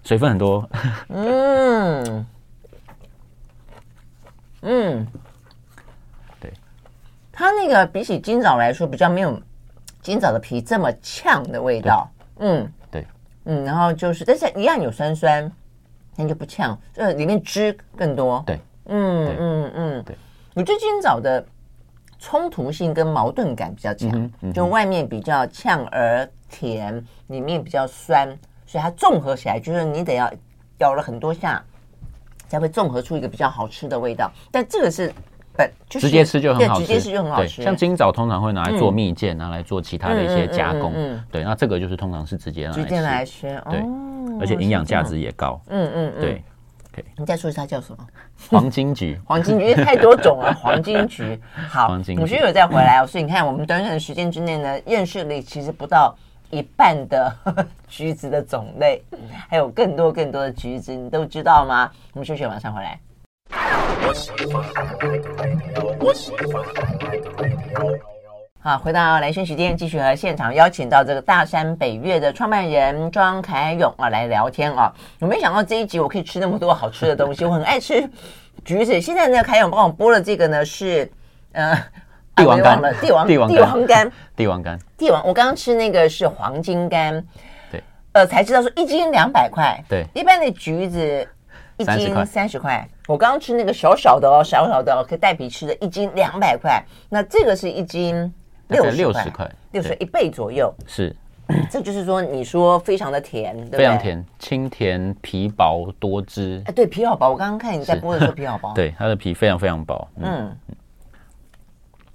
[0.05, 0.69] 水分很多，
[1.09, 2.27] 嗯。
[4.63, 5.07] 嗯，
[6.39, 6.53] 对，
[7.33, 9.41] 它那个比起今早来说，比较没有
[10.03, 13.07] 金枣的皮这么呛的味道，嗯，对，
[13.45, 15.51] 嗯，然后就是但是一样有酸酸，
[16.17, 18.59] 那就不呛，就里面汁更多，对。
[18.93, 20.17] 嗯嗯嗯，对，
[20.55, 21.45] 我觉得今早的
[22.19, 28.27] 冲突性跟矛盾感比较强，就外面比较呛而甜，里面比较酸，
[28.67, 30.29] 所以它综合起来就是你得要
[30.79, 31.63] 咬了很多下，
[32.49, 34.29] 才会综合出一个比较好吃的味道。
[34.51, 35.13] 但这个是
[35.61, 37.63] 本就是直接吃就很好吃，直接吃就很好吃。
[37.63, 40.93] 像金枣通常会拿来做蜜饯，拿来做其他的一些加工。
[40.95, 43.83] 嗯，对，那这个就是通常是直接拿来吃，直接来吃，对，
[44.41, 45.61] 而且营养价值也高。
[45.69, 46.43] 嗯嗯，对。
[46.93, 47.05] Okay.
[47.17, 48.05] 你再说一下它叫什么？
[48.51, 50.53] 黄金橘， 黄金橘太多种了。
[50.53, 53.07] 黄金橘，好， 黄金橘，我觉得有再回来哦。
[53.07, 56.13] 所以你看，我们短短的时间之内呢，认识了其实不到
[56.51, 57.33] 一半的
[57.87, 59.01] 橘子的种类，
[59.49, 61.89] 还有更多更多的橘子，你都知道吗？
[62.13, 62.99] 我们休息，马上回来。
[68.63, 74.93] 好，回到来生时间，继续和现场邀请到这个大山北岳的创办人庄凯勇啊来聊天啊。
[75.19, 78.07] 我没想到这一集我可以吃那么多好吃的东西，我很爱吃
[78.65, 79.01] 橘子。
[79.01, 81.11] 现在呢，凯勇帮我剥了这个呢是
[81.53, 81.75] 呃
[82.37, 85.27] 帝王柑，帝王 帝王帝王柑，帝王柑，帝王。
[85.27, 87.23] 我刚刚吃那个是黄金柑，
[87.71, 91.27] 对，呃，才知道说一斤两百块，对，一般的橘子
[91.79, 92.87] 一斤三十块。
[93.11, 96.83] 我刚刚吃那个小小的哦，小小的哦，可以带皮吃的，一斤两百块。
[97.09, 98.33] 那这个是一斤。
[98.69, 101.13] 六六十块，六十一倍左右，是，
[101.69, 103.79] 这就是说，你说非常的甜，对不对？
[103.79, 106.63] 非常甜，清甜，皮薄多汁。
[106.67, 107.31] 哎，对，皮好薄。
[107.31, 108.73] 我刚刚看你在剥的时候，皮好薄。
[108.77, 110.09] 对，它的皮非常非常薄。
[110.19, 110.57] 嗯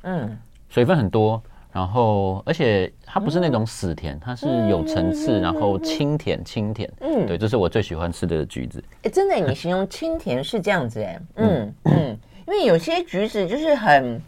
[0.03, 0.37] 嗯，
[0.69, 1.43] 水分很多，
[1.75, 6.89] 然后而且它不是那种死甜，它是有层次，然后清甜清甜。
[7.01, 8.81] 嗯，对，这是我最喜欢吃的橘子。
[9.03, 11.19] 哎，真的，你形容清甜是这样子哎。
[11.35, 11.73] 嗯。
[11.83, 14.21] 嗯，因为有些橘子就是很。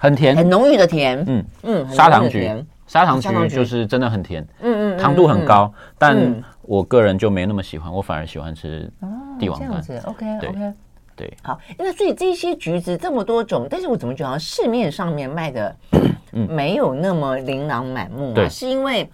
[0.00, 1.44] 很甜，很浓郁的甜，嗯。
[1.62, 2.50] 嗯，砂糖橘，
[2.88, 8.90] 砂糖橘就是真的很甜，嗯嗯，糖度很高，但我个人就没那么喜欢，我反而喜欢吃
[9.38, 9.66] 帝王柑。
[9.66, 10.72] 这样子，OK OK，
[11.18, 15.76] 对，好，那所以这些橘子这么多种，但是我怎么觉得市面上面卖的
[16.30, 18.34] 没有那么琳琅满目啊？
[18.34, 19.10] 对，是因为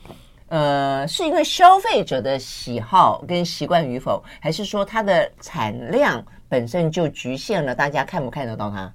[0.48, 8.92] 呃，是因为消费者的喜好跟习惯与否，还是说它的产量本身就局限了大家看不看得到它？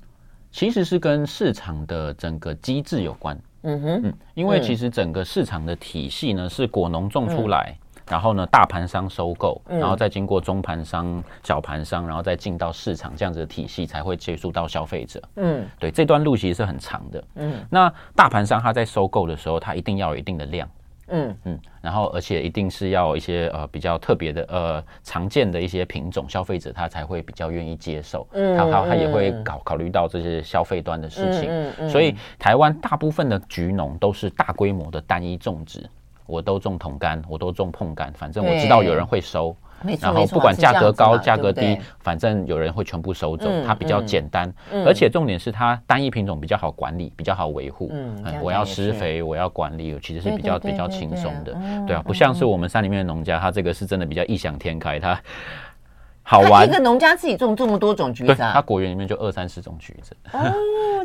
[0.52, 20.68] 其实是跟市场的整个机制有关，嗯哼，嗯，因为其实整个市场的体系呢是果农种出来，嗯、然后呢大盘商收购，嗯、然后再经过中盘商、小盘商，然后再进到市场这样子的体系才会接触到消费者，嗯，对，这段路其实是很长的，嗯，那大盘商他在收购的时候，他一定要有一定的量。
[21.08, 21.36] 嗯。
[21.46, 28.28] 嗯，然后而且一定是要一些呃比较特别的呃常见的一些品种，消费者他才会比较愿意接受。
[28.34, 31.50] 嗯，他他他也会考考虑到这些消费端的事情。
[31.50, 35.90] 嗯嗯，所以台湾大部分的橘农都是大规模的单一种植，
[36.30, 39.56] 我都种桶柑，我都种碰柑，反正我知道有人会收。
[40.02, 43.50] 然后不管价格高价格低，反正有人会全部收走。
[43.66, 44.54] 它比较简单，
[44.86, 47.90] 而且重点是它单一品种比较好管理，比较好维护。
[47.94, 51.58] 嗯，我要施肥，我要管理，其实是比较比较轻松的。
[51.88, 55.18] 对啊，不像是我们山里面的农家，他这个是真的比较异想天开，他
[56.24, 56.68] 好玩。
[56.68, 60.14] 一个农家自己种这么多种橘子，他果园里面就二三十种橘子。
[60.38, 60.54] 哦，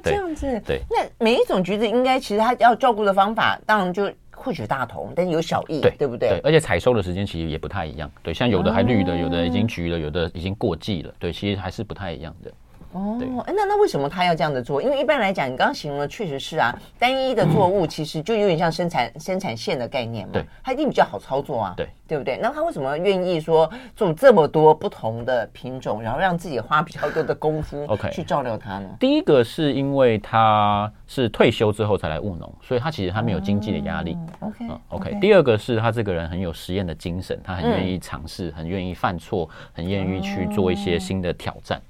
[0.03, 0.61] 这样子。
[0.67, 4.11] 对，那每一种橘子应该其实它要照顾的方法，当然就。
[4.45, 6.29] 或许大同，但是有小异，对对不对？
[6.29, 8.11] 对，而且采收的时间其实也不太一样。
[8.23, 11.15] 对，像有的还绿的，有的已经橘了，有的已经过季了。
[11.19, 12.53] 对，其实还是不太一样的。
[12.95, 14.81] 哦，那那为什么他要这样的做？
[14.81, 22.39] 因为一般来讲，你刚刚形容的确实是啊，单一的作物其实就有点像生产、嗯、生产线的概念嘛，对，它一定比较好操作啊，对，对不对？
[22.41, 34.17] 那他为什么愿意说种这么多不同的品种，然后让自己花比较多的功夫， OK，去照料它呢.第一个是因为他是退休之后才来务农，所以他其实他没有经济的压力。
[34.39, 35.19] 哦、OK，嗯，OK。
[35.21, 41.83] 第二个是他这个人很有实验的精神，他很愿意尝试，嗯、很愿意犯错，很愿意去做一些新的挑战。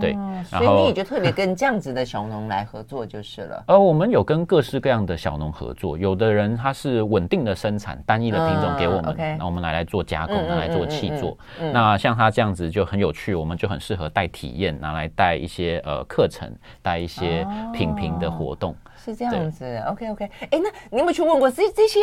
[0.00, 3.64] 对，哦、所以你也就特别跟这样子的小农来合作就是了。
[3.68, 11.36] 呃，我们有跟各式各样的小农合作，有的人他是稳定的生产单一的品种给我们，那、嗯 okay、我们来来做加工，拿来做气作。
[11.60, 18.72] 嗯嗯嗯嗯、那像他这样子就很有趣，我们就很适合带体验，拿来带一些呃课程，带一些品评的活动。
[18.72, 18.76] 哦
[19.06, 20.28] 是这样子，OK OK。
[20.50, 22.00] 哎，那你有没有去问过这这些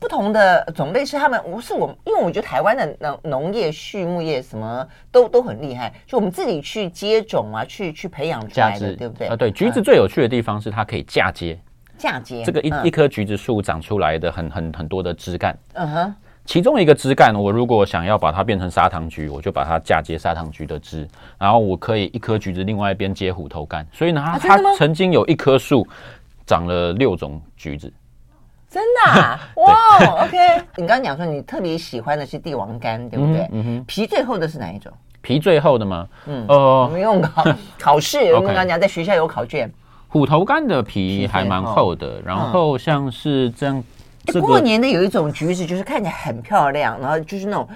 [0.00, 1.38] 不同的种类是他们？
[1.42, 9.26] 不是我，因为我觉得台湾的农农业、畜牧业什么都都很厉害，就我们自己去接种啊，去去培养出来的，对不对？
[9.26, 9.50] 啊，对。
[9.50, 11.58] 橘子最有趣的地方是它可以嫁接，
[11.98, 16.14] 嫁接这个一、嗯、一棵橘子树长出来的很很很多的枝干，嗯哼。
[16.44, 21.04] 其中一个枝干，我如果想要把它变成砂糖橘，我就把它嫁接砂糖橘的枝，
[21.36, 25.84] 然后我可以一颗橘子另外一边接虎头柑，所以呢，它、啊、它曾经有一棵树。
[26.46, 27.92] 长了六种橘子，
[28.70, 30.36] 真的、啊、 哇！OK，
[30.76, 33.48] 你刚刚讲说你特别喜欢的是帝王柑，对不对？
[33.52, 33.84] 嗯哼。
[33.84, 34.92] 皮最厚的是哪一种？
[35.20, 36.06] 皮最厚的吗？
[36.26, 37.44] 嗯哦，我们用考
[37.78, 39.68] 考试，我们刚刚讲在学校有考卷。
[40.08, 43.84] 虎头柑的皮还蛮厚的，然后像是这样，
[44.40, 47.68] 过年的有一种橘子，就是看起来很漂亮，然后就是那种。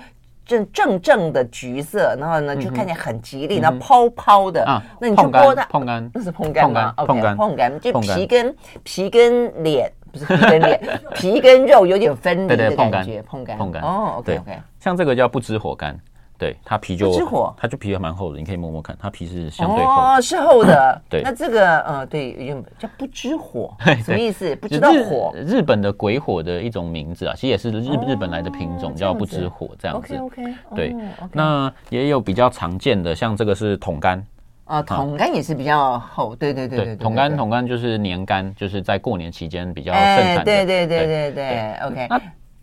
[0.51, 4.65] 正正正的橘色，然后呢就看起来很吉利，然后泡泡的。
[4.65, 10.81] 啊，那你就剥它，碰干，那是碰干吗？OK，碰干就皮跟皮跟脸，不是皮跟脸，
[11.15, 13.23] 皮跟肉有点分离的感觉。
[13.23, 13.81] 碰干，碰干。
[13.83, 15.95] 哦，OK OK，像这个叫不知火柑。
[16.41, 17.13] 对，它皮就
[17.55, 21.03] 它就皮还蛮厚的，你可以摸摸看，它皮是相对厚哦，是厚的。
[21.11, 24.57] 对，那这个呃，对，用叫不知火， 什么意思？
[24.57, 30.17] 不知道火，日本的鬼火的一种名字啊，其实也是日日本来的品种，叫不知火这样子。
[30.17, 30.97] OK OK，对，
[31.31, 34.19] 那也有比较常见的，像这个是桶柑
[34.65, 36.35] 啊，桶柑也是比较厚。
[36.35, 40.45] 对对对对，桶柑桶柑就是年柑，就是在过年期间比较盛产的。
[40.45, 42.07] 对对对对对，OK。
[42.09, 42.19] 那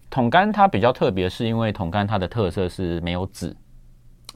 [0.09, 3.55] 桶柑它比较特别，是因为桶柑它的特色是没有籽。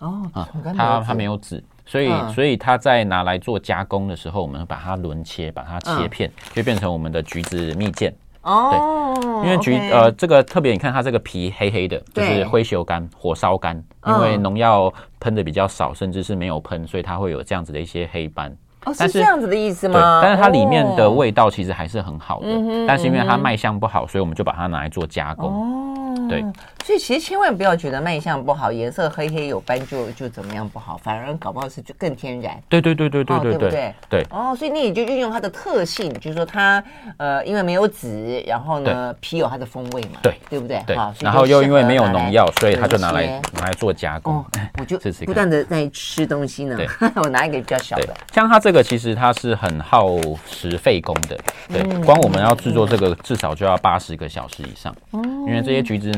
[0.01, 8.11] 哦啊，它它没有籽，所以所以它在拿来做加工的时候，我们把它轮切，把它切片，就变成我们的橘子蜜饯。
[8.41, 13.75] 哦，对，因为橘呃这个特别，你看它这个皮黑黑的，就是灰锈干、火烧干，
[14.07, 18.51] 因为农药喷的比较少，甚至是没有喷，所以它会有这样子的一些黑斑。
[18.85, 20.19] 哦，是这样子的意思吗？
[20.23, 22.47] 但是它里面的味道其实还是很好的，
[22.87, 25.51] 但是因为它卖相不好，所以我们就把它拿来做加工。
[25.51, 26.43] 哦，对。
[26.84, 32.62] 所以其实千万不要觉得卖相不好，颜色黑黑有斑就就怎么样不好，反而搞不好是就更天然。
[32.67, 33.94] 对对对对对对，对不对？
[34.10, 34.26] 对。
[34.30, 36.84] 哦，所以你也就运用它的特性，就是说它
[37.17, 40.82] 呃，因为没有籽，然后呢皮有它的风味嘛，对，对不对？
[40.88, 40.98] 对。
[41.20, 44.44] 然后又因为没有农药，所以它就拿来拿来做加工。
[44.80, 46.78] 我就 不断的在吃东西呢。
[47.15, 48.13] 我拿一个比较小的。
[48.34, 50.17] 像它这个其实它是很耗
[50.48, 51.38] 时费工的，
[51.70, 56.12] 对，光我们要制作这个至少就要八十个小时以上，因为这些橘子。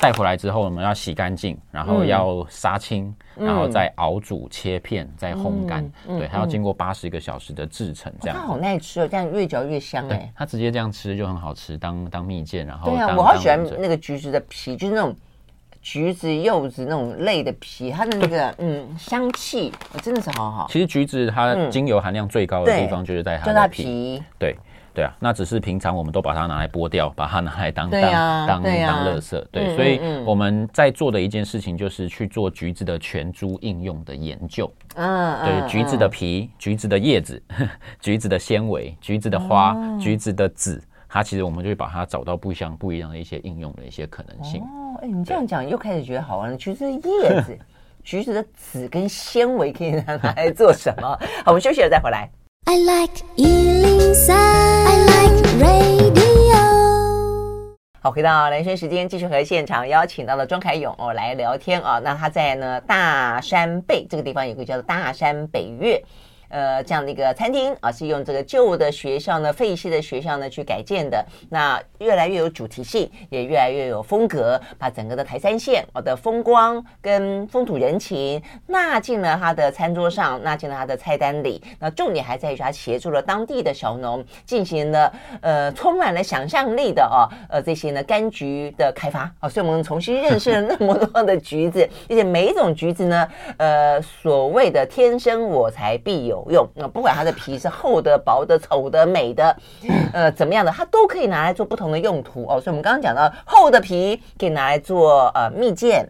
[0.00, 5.86] 带回来之后，我们要洗干净，然后要杀青，嗯、然后再熬煮、切片、再烘干。
[6.06, 8.40] 对，它要经过八十个小时的制成，这样、哦。
[8.40, 10.32] 它好耐吃哦，这样越嚼越香哎。
[10.34, 15.14] 它直接这样吃就很好吃，当当蜜饯，然后对啊，我好喜欢那个橘子的皮，就是那种
[15.82, 19.70] 橘子、柚子那种类的皮，它的那个嗯香气
[20.02, 20.66] 真的是好好。
[20.70, 24.56] 其实橘子它精油含量最高的地方就是在它的皮，皮对。
[24.92, 29.44] 对啊，那只是平常我们都把它拿来剥掉，把它拿来当当当当垃圾。
[29.52, 34.70] 对，所以我们在做的一件事情就是去做橘子的全株应用的研究。
[34.96, 37.40] 嗯，对，橘子的皮、橘子的叶子、
[38.00, 44.60] 橘子的纤维、橘子的花、橘子的籽，它其实我们就会把它找到不相不一样的一些应用的一些可能性。
[44.62, 46.56] 哦，哎，你这样讲又开始觉得好玩了。
[46.56, 47.58] 橘子的叶子、
[48.02, 51.08] 橘子的籽跟纤维可以拿来做什么？
[51.44, 52.28] 好，我们休息了再回来。
[52.66, 56.56] I like 103, I like radio。
[58.00, 61.98] 好，回到人生时间，继续和现场邀请到了庄凯勇哦来聊天啊。
[61.98, 66.02] 那他在呢大山背这个地方有个叫做大山北岳。
[66.50, 71.24] 呃这样的一个餐厅啊，是用这个旧的学校呢、废弃的学校呢去改建的。
[71.48, 81.62] 那越来越有主题性，也越来越有风格，把整个的台山县哦的风光跟风土人情纳进了他的餐桌上，纳进了他的菜单里。
[81.78, 93.28] 那重点还在于他协助了当地的小农进行了呃充满了想象力的哦呃这些呢柑橘的开发啊，所以我们重新认识了那么多的橘子，而且每一种橘子呢，
[93.58, 99.56] 呃所谓的天生我材必有用，那不管它的皮是厚的、薄的、丑的、美的，
[100.12, 102.60] 呃怎么样的，它都可以拿来做不同的用途哦。
[102.60, 106.06] 所以我们刚刚讲到厚的皮可以拿来做呃蜜饯，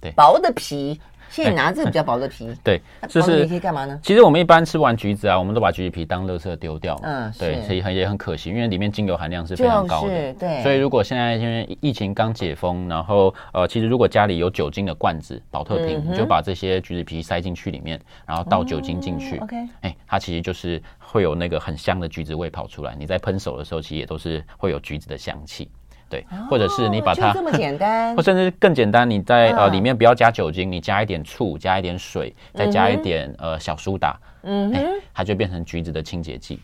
[0.00, 1.00] 对，薄的皮。
[1.30, 3.98] 现在你拿这个比较薄的皮， 对，就是可以干嘛呢？
[4.02, 6.98] 其实我们一般吃完橘子啊，我们都把橘子皮当垃圾丢掉。
[7.02, 10.32] 嗯，对，所以很也很可惜，因为里面精油含量是非常高的。
[10.34, 19.38] 对，所以如果现在因为疫情刚解封，然后呃，其实如果家里有酒精的罐子、保特瓶，你就把这些橘子皮塞进去里面，然后倒酒精进去。
[19.38, 22.94] OK，哎，它其实就是会有那个很香的橘子味跑出来。
[22.98, 25.70] 你在喷手的时候，其实也都是会有橘子的香气。
[26.08, 34.72] 对，或者是你把它，这么简单， 或甚至更简单，你在呃里面不要加酒精，你加一点醋，加一点水，再加一点呃小苏打，嗯，
[35.12, 36.60] 它就变成橘子的清洁剂。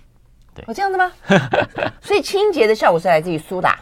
[0.55, 1.11] 对，哦，这样子吗？
[2.01, 3.79] 所以清洁的效果是来自于苏打。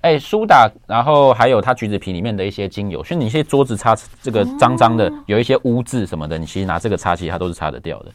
[0.00, 8.12] 哎，苏打，然后还有它橘子皮里面的一些精油，所以你一些桌子擦这个脏脏的，有一些污渍什么的，你其实拿这个擦，其实它都是擦得掉的。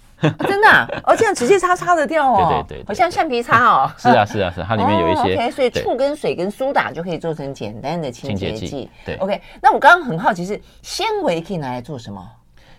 [0.47, 1.01] 真的？
[1.05, 2.63] 哦，这样直接擦擦得掉哦。
[2.67, 3.91] 对对对，好像橡皮擦哦。
[3.97, 5.35] 是啊是啊是，它里面有一些。
[5.35, 8.89] OK，所以醋跟水跟苏打就可以做成简单的清洁剂。
[9.05, 9.15] 对。
[9.15, 12.25] OK，那我刚刚很好奇是纤维可以拿来做什么？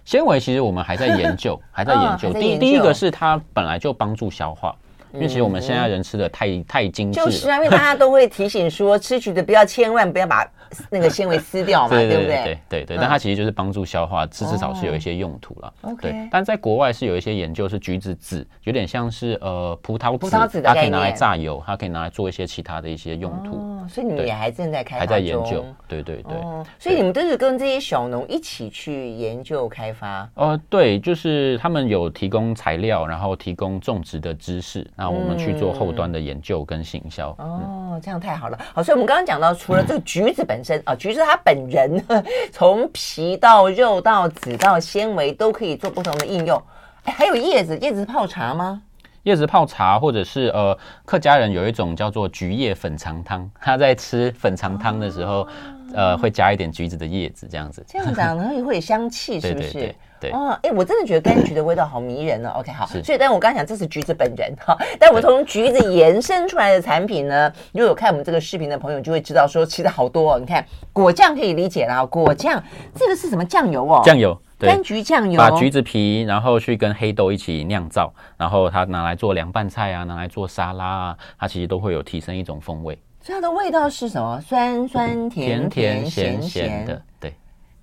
[0.06, 2.32] 纤维其实我们还在研究， 还在研究。
[2.32, 4.74] 第第一个是它本来就帮助消化。
[5.14, 10.44] 因为其实我们现在人吃的太太精致了，就是啊，因为大家都会提醒说，吃橘子不要千万不要把
[10.90, 12.26] 那个纤维撕掉嘛，对不对？
[12.26, 15.72] 对对对，但它其实就是帮助消化，至至少是有一些用途了。
[16.00, 23.52] 对，但在国外是有一些研究，是橘子籽有点像是呃葡萄葡萄籽，它可以拿来榨油，它可以拿来做一些其他的一些用途。
[23.52, 25.64] 哦，所以你们也还正在开发，还在研究。
[25.86, 26.36] 对对对。
[26.38, 30.28] 哦，所以你们都是跟这些小农一起去研究开发。
[30.34, 35.84] 哦，对，就是他们有提供材料，然后提供种植的知识，那我们去做后。
[35.84, 38.58] 后端的研究跟行销哦，这样太好了。
[38.72, 42.04] 好，所以我们刚刚讲到，除了这个橘子本身啊，橘子它本人
[42.50, 46.60] 从皮到肉到籽到纤维都可以做不同的应用。
[47.04, 48.80] 哎，还有叶子，叶子泡茶吗？
[49.24, 55.46] 叶子泡茶，或者是呃，客家人有一种叫做橘叶粉肠汤，他在吃粉肠汤的时候，
[55.94, 57.84] 呃，会加一点橘子的叶子，这样子。
[57.88, 59.72] 这样子啊，然后也会有香气， 是不是？
[59.72, 60.30] 对对对。
[60.30, 62.52] 哦，哎，我真的觉得柑橘的味道好迷人哦。
[62.60, 70.38] OK，好，所以，但我刚才讲这是橘子本人哈，但我们从橘子延伸出来的产品呢，如果有看我们这个视频的朋友就会知道说，其实好多哦。
[70.38, 72.62] 你看果酱可以理解啦，果酱
[72.94, 74.02] 这个是什么酱油哦？
[74.04, 82.98] 酱油，对，柑橘酱油，把橘子皮然后去跟黑豆一起酿造，然后它拿来做凉拌菜啊，拿来做沙拉啊，它其实都会有提升一种风味。
[83.20, 84.40] 所以它的味道是什么？
[84.40, 87.34] 酸酸甜甜咸咸的，对。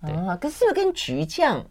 [0.01, 1.63] 啊，可是是不是跟橘酱？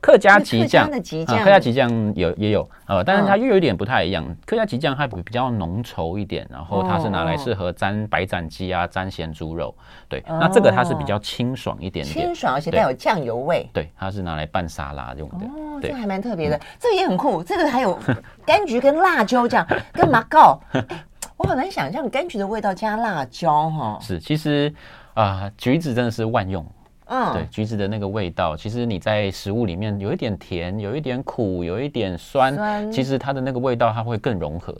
[0.00, 4.24] 客家橘酱，客家橘酱有也有，呃，但是它又有一点不太一样。
[4.46, 9.74] 客家橘酱它比较浓稠一点，然后它是拿来适合沾白斩鸡啊，沾咸猪肉。
[10.08, 13.68] 对，那这个它是比较清爽一点点，清爽而且带有酱油味。
[13.72, 15.36] 对，它是拿来拌沙拉用的。
[15.36, 17.42] 哦，这个还蛮特别的，这个也很酷。
[17.42, 17.98] 这个还有
[18.46, 20.58] 柑橘跟辣椒酱，跟马告。
[21.36, 23.98] 我很难想象柑橘的味道加辣椒哈。
[24.00, 24.72] 是，其实
[25.14, 26.66] 啊，橘子真的是万用。
[27.12, 34.72] 嗯，对，橘子的那个味道，其实你在食物里面有一点甜，有一点苦，有一点酸，酸其实它的那个味道它会更融合。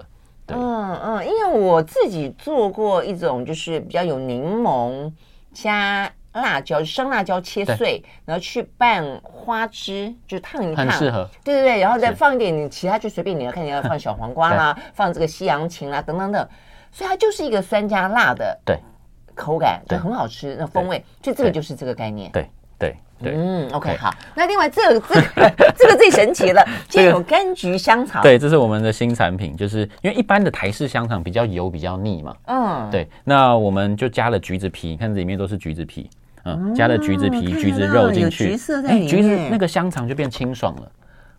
[0.47, 5.11] 对，嗯嗯，因为我自己做过一种，就是比较有柠檬
[5.53, 11.28] 加辣椒，生辣椒切碎，然后去拌花枝，就烫一烫，很适合。
[11.43, 16.49] 对对对，然后再放一点你其他就随便你要看你要放小黄瓜啦，对放这个西洋芹啦等等等，
[16.93, 18.57] 所以它就是一个酸加辣的。
[18.64, 18.78] 对。
[19.35, 22.31] 口感就很好吃，那风味，就这个就是这个概念。
[22.33, 24.11] 对对对，嗯，OK，好。
[24.35, 28.22] 那另外这个这个 这个最神奇了， 这有柑橘香肠。
[28.22, 32.35] 对，这是我们的新产品，就是因为一般的台式香肠比较油、比较腻嘛。
[32.47, 33.07] 嗯，对。
[33.24, 36.09] 那我们就加了橘子皮，你看这里面都是橘子皮，
[36.45, 38.57] 嗯，加了橘子皮、橘子肉进去，
[38.87, 40.91] 哎，橘子那个香肠就变清爽了。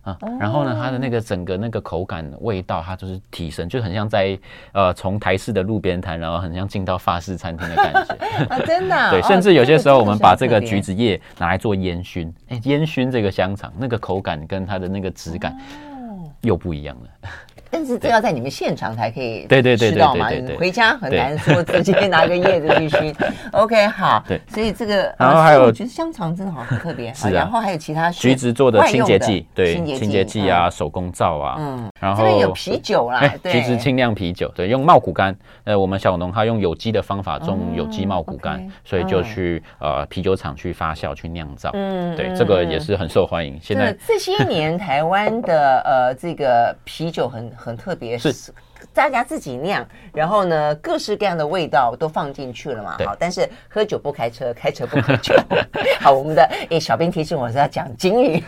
[0.03, 4.37] 啊，然后呢，它的那个整个那个口感味道，它就是提升，就很像在
[4.71, 8.13] 呃从台式的路边摊，然后很像进到法式餐厅的感觉。
[8.49, 9.11] 啊，真的、 啊。
[9.11, 15.55] 对，甚至有些时候我们把这个橘子叶拿来做烟熏，哎，烟熏这个香肠，那个口感跟它的那个质感
[16.41, 17.29] 又不一样了。
[17.71, 23.15] 但是这要在你们现场才可以对对对吃到嘛，回家很难说直接拿个叶子去熏。
[23.53, 43.57] OK，好，对，所以这个然后还有，我觉得香肠真的好特别， 是然后还有其他橘子做的清洁剂，对，清洁剂啊，手工皂啊，嗯，然后这边有啤酒啦，橘子清酿啤酒，对，用茂谷柑，呃，我们小农他用有机的方法种有机茂谷柑，所以就去呃啤酒厂去发酵去酿造，嗯，对，这个也是很受欢迎。
[43.61, 47.49] 现在这些年台湾的呃这个啤酒很。
[47.61, 48.51] 很特别，是
[48.93, 52.97] 大家自己酿，然后呢，各式各样的味道都放进去了嘛。
[53.05, 55.35] 好，但是喝酒不开车，开车不喝酒。
[56.01, 58.43] 好，我们的诶，小编提醒我是要讲金鱼。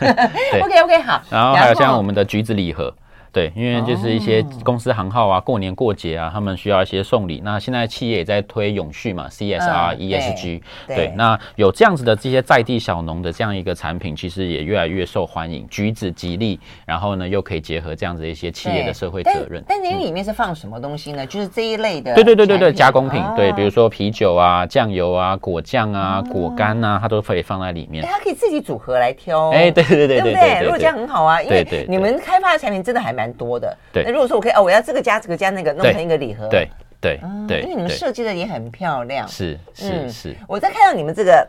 [0.60, 1.22] OK OK，好。
[1.30, 2.92] 然后还有像我们的橘子礼盒。
[3.34, 7.42] 对，因为就是一些公司行号啊，过年过节啊，他们需要一些送礼。
[7.44, 10.62] 那现在企业也在推永续嘛，CSR、ESG。
[10.86, 15.66] 对，那有这样子的这些在地小农的这样一个产品，其实也越来越受欢迎。
[15.68, 19.60] 橘子吉利，然后呢又可以结合这样子一些企业的社会责任。
[19.66, 21.26] 但您里面是放什么东西呢？
[21.26, 22.14] 就是这一类的。
[22.14, 23.20] 对对对对对，加工品。
[23.34, 28.06] 对，比如说啤酒啊、酱油啊、果酱啊、果干啊，它都可以放在里面。
[28.06, 29.50] 它可以自己组合来挑。
[29.50, 33.76] 哎，对对对对对，如果这样很好啊，因为你们开发的产品真的还蛮多的。
[33.92, 36.48] 对，那如果说我可以哦，我要这个加这个加那个，弄成一个礼盒。
[36.48, 36.68] 对
[37.00, 39.26] 对对，因为你们设计的也很漂亮。
[39.28, 40.36] 是是是。
[40.48, 41.48] 我在看到你们这个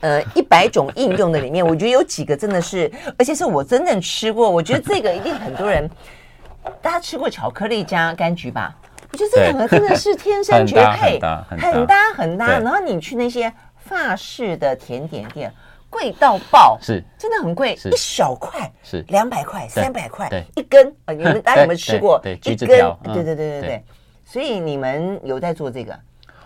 [0.00, 5.88] 呃一百种应用的里面，我觉得有几个真的是，而且是我真正吃过，我觉得这个一定很多人，
[6.80, 8.74] 大家吃过巧克力加柑橘吧？
[9.10, 12.46] 我觉得这两个真的是天生绝配， 很搭很搭很搭。
[12.58, 15.52] 然后你去那些法式的甜点店。
[15.90, 21.12] 贵到爆，是真的很贵，一小块是两百块、三百块，一根啊！
[21.14, 22.20] 你们大家有没有吃过？
[22.22, 23.84] 对，橘子条，对对对对对。
[24.24, 25.98] 所以你们有在做这个？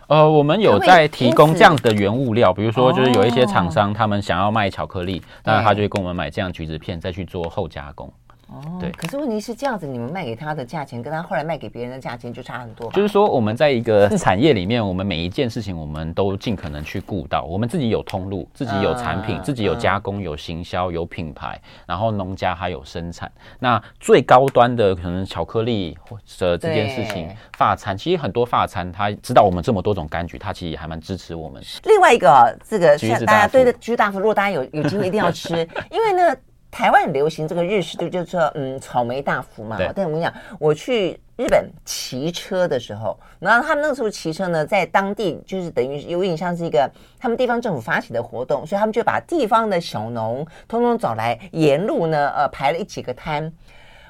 [0.09, 8.13] 呃，我们有在提供这样的原物料，比如说，就是有一些厂商他们想要卖巧克力，那他就会跟我们买这样橘子片，再去做后加工。
[8.53, 12.91] 哦，对，可是问题是这样子，你们卖给他的价钱跟他后来卖给别人的价钱就差很多。
[12.93, 17.45] 就是说，我们在一个产业里面，我们每一件事情我们都尽可能去顾到。
[17.45, 23.31] 我们自己有通路，自己有产品， 自己有加工、有行销、有品牌，然后农家还有生产。
[23.59, 31.63] 那最高端的可能巧克力或者这件事情，发餐其实很多发餐他知道我们这么多种柑橘，他其实还蛮支持我们。
[31.85, 35.55] 另外一个这个大家对的橘子大福，如果大家有有机会一定要吃，
[35.91, 36.37] 因为呢。
[36.73, 39.77] 台湾很流行这个日式，就就是说，嗯，草莓大福嘛。
[39.77, 53.53] 对但我跟你讲，我去日本骑车的时候，然后他们那个时候骑车呢，在当地就是等于有点像是一个他们地方政府发起的活动，所以他们就把地方的小农通通找来，沿路呢，呃，排了一几个摊。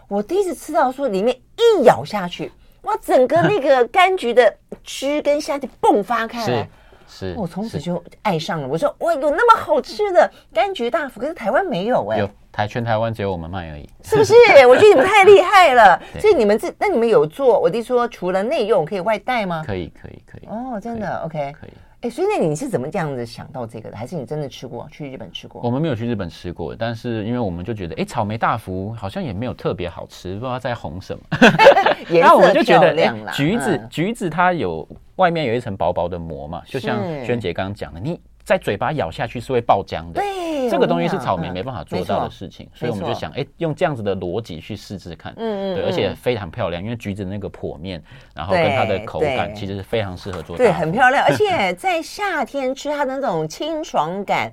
[0.06, 2.52] 我第一次吃到说，里面一咬下去，
[2.82, 6.68] 哇，整个那个柑橘的汁跟虾就迸发开来。
[7.08, 8.68] 是，我从此就爱上了。
[8.68, 12.18] 我说，哇，有那么好吃的柑橘大福，可是台湾没有哎、
[12.52, 14.34] 台全台湾只有我们卖而已，是不是？
[14.68, 16.00] 我觉得你们太厉害了。
[16.20, 17.58] 所以你们这，那你们有做？
[17.58, 19.64] 我弟说，除了内用，可以外带吗？
[19.66, 20.46] 可以，可以，可以。
[20.46, 21.70] 哦，真的，OK，可以。
[22.02, 23.96] 哎，所以那你是怎么这样子想到这个的？
[23.96, 24.86] 还是你真的吃过？
[24.90, 25.62] 去日本吃过？
[25.62, 31.22] 我们没有去日本吃过，但是因为我们就觉得，哎，草莓大福好像也没有特别好吃，不知道在红什么。
[32.10, 33.32] 颜色漂亮啦。
[33.32, 34.86] 橘子，橘子它有
[35.16, 38.20] 外面有一层薄薄的膜嘛，就像萱姐刚刚讲的，你。
[38.44, 48.02] 在嘴巴咬下去是会爆浆的，对，这个东西是草莓没办法做到的事情，所以我们就想，哎，用这样子的逻辑去试试看，嗯嗯，对，而且非常漂亮，因为橘子那个剖面，
[48.34, 54.52] 然后跟它的口感其实是非常适合做，对，很漂亮，而且在夏天吃它的那种清爽感，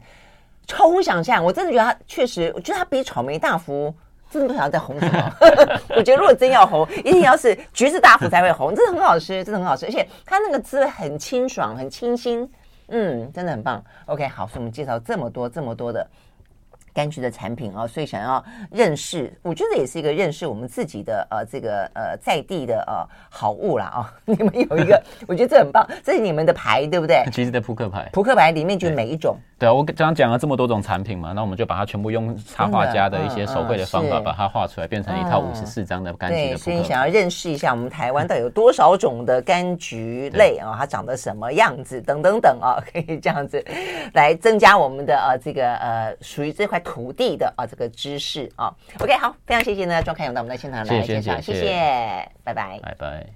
[0.67, 3.91] 超乎想象，我真的觉得它确实，我觉得它比草莓大福
[4.29, 5.35] 真的不晓得在红什么，
[5.97, 12.47] 我觉得如果真要红，一定要是橘子大福才会红，真的很好吃，真的很好吃，而且它那个滋味很清爽，很清新。
[12.89, 13.83] 嗯，真的很棒。
[14.05, 16.07] OK，好，所以我们介绍这么多这么多的
[16.93, 24.13] 柑橘的产品啊，所以想要认识，我觉得也是一个认识我们自己的呃这个呃在地的呃好物啦啊。
[24.25, 27.23] 你们有一个， 我觉得这很棒，这是你们的牌对不对？
[27.31, 29.37] 其实的扑克牌，扑克牌里面就每一种。
[29.57, 36.33] 对啊，我刚刚讲了这么多种产品嘛，那我们就把它全部用插画家的一些手绘的方法把它画出来，变成一套五十四张的柑橘。
[36.33, 43.61] 对，所以你想要认识一下我们台湾到底有多少种的柑橘类啊，它长得什么样子等等等啊，可以这样子
[44.13, 48.73] 来增加我们的呃这个呃属于这块土地的啊这个知识啊。
[48.99, 53.30] OK，好，非常谢谢呢庄凯勇到我们的现场来介绍，谢谢，谢谢，拜拜，拜拜。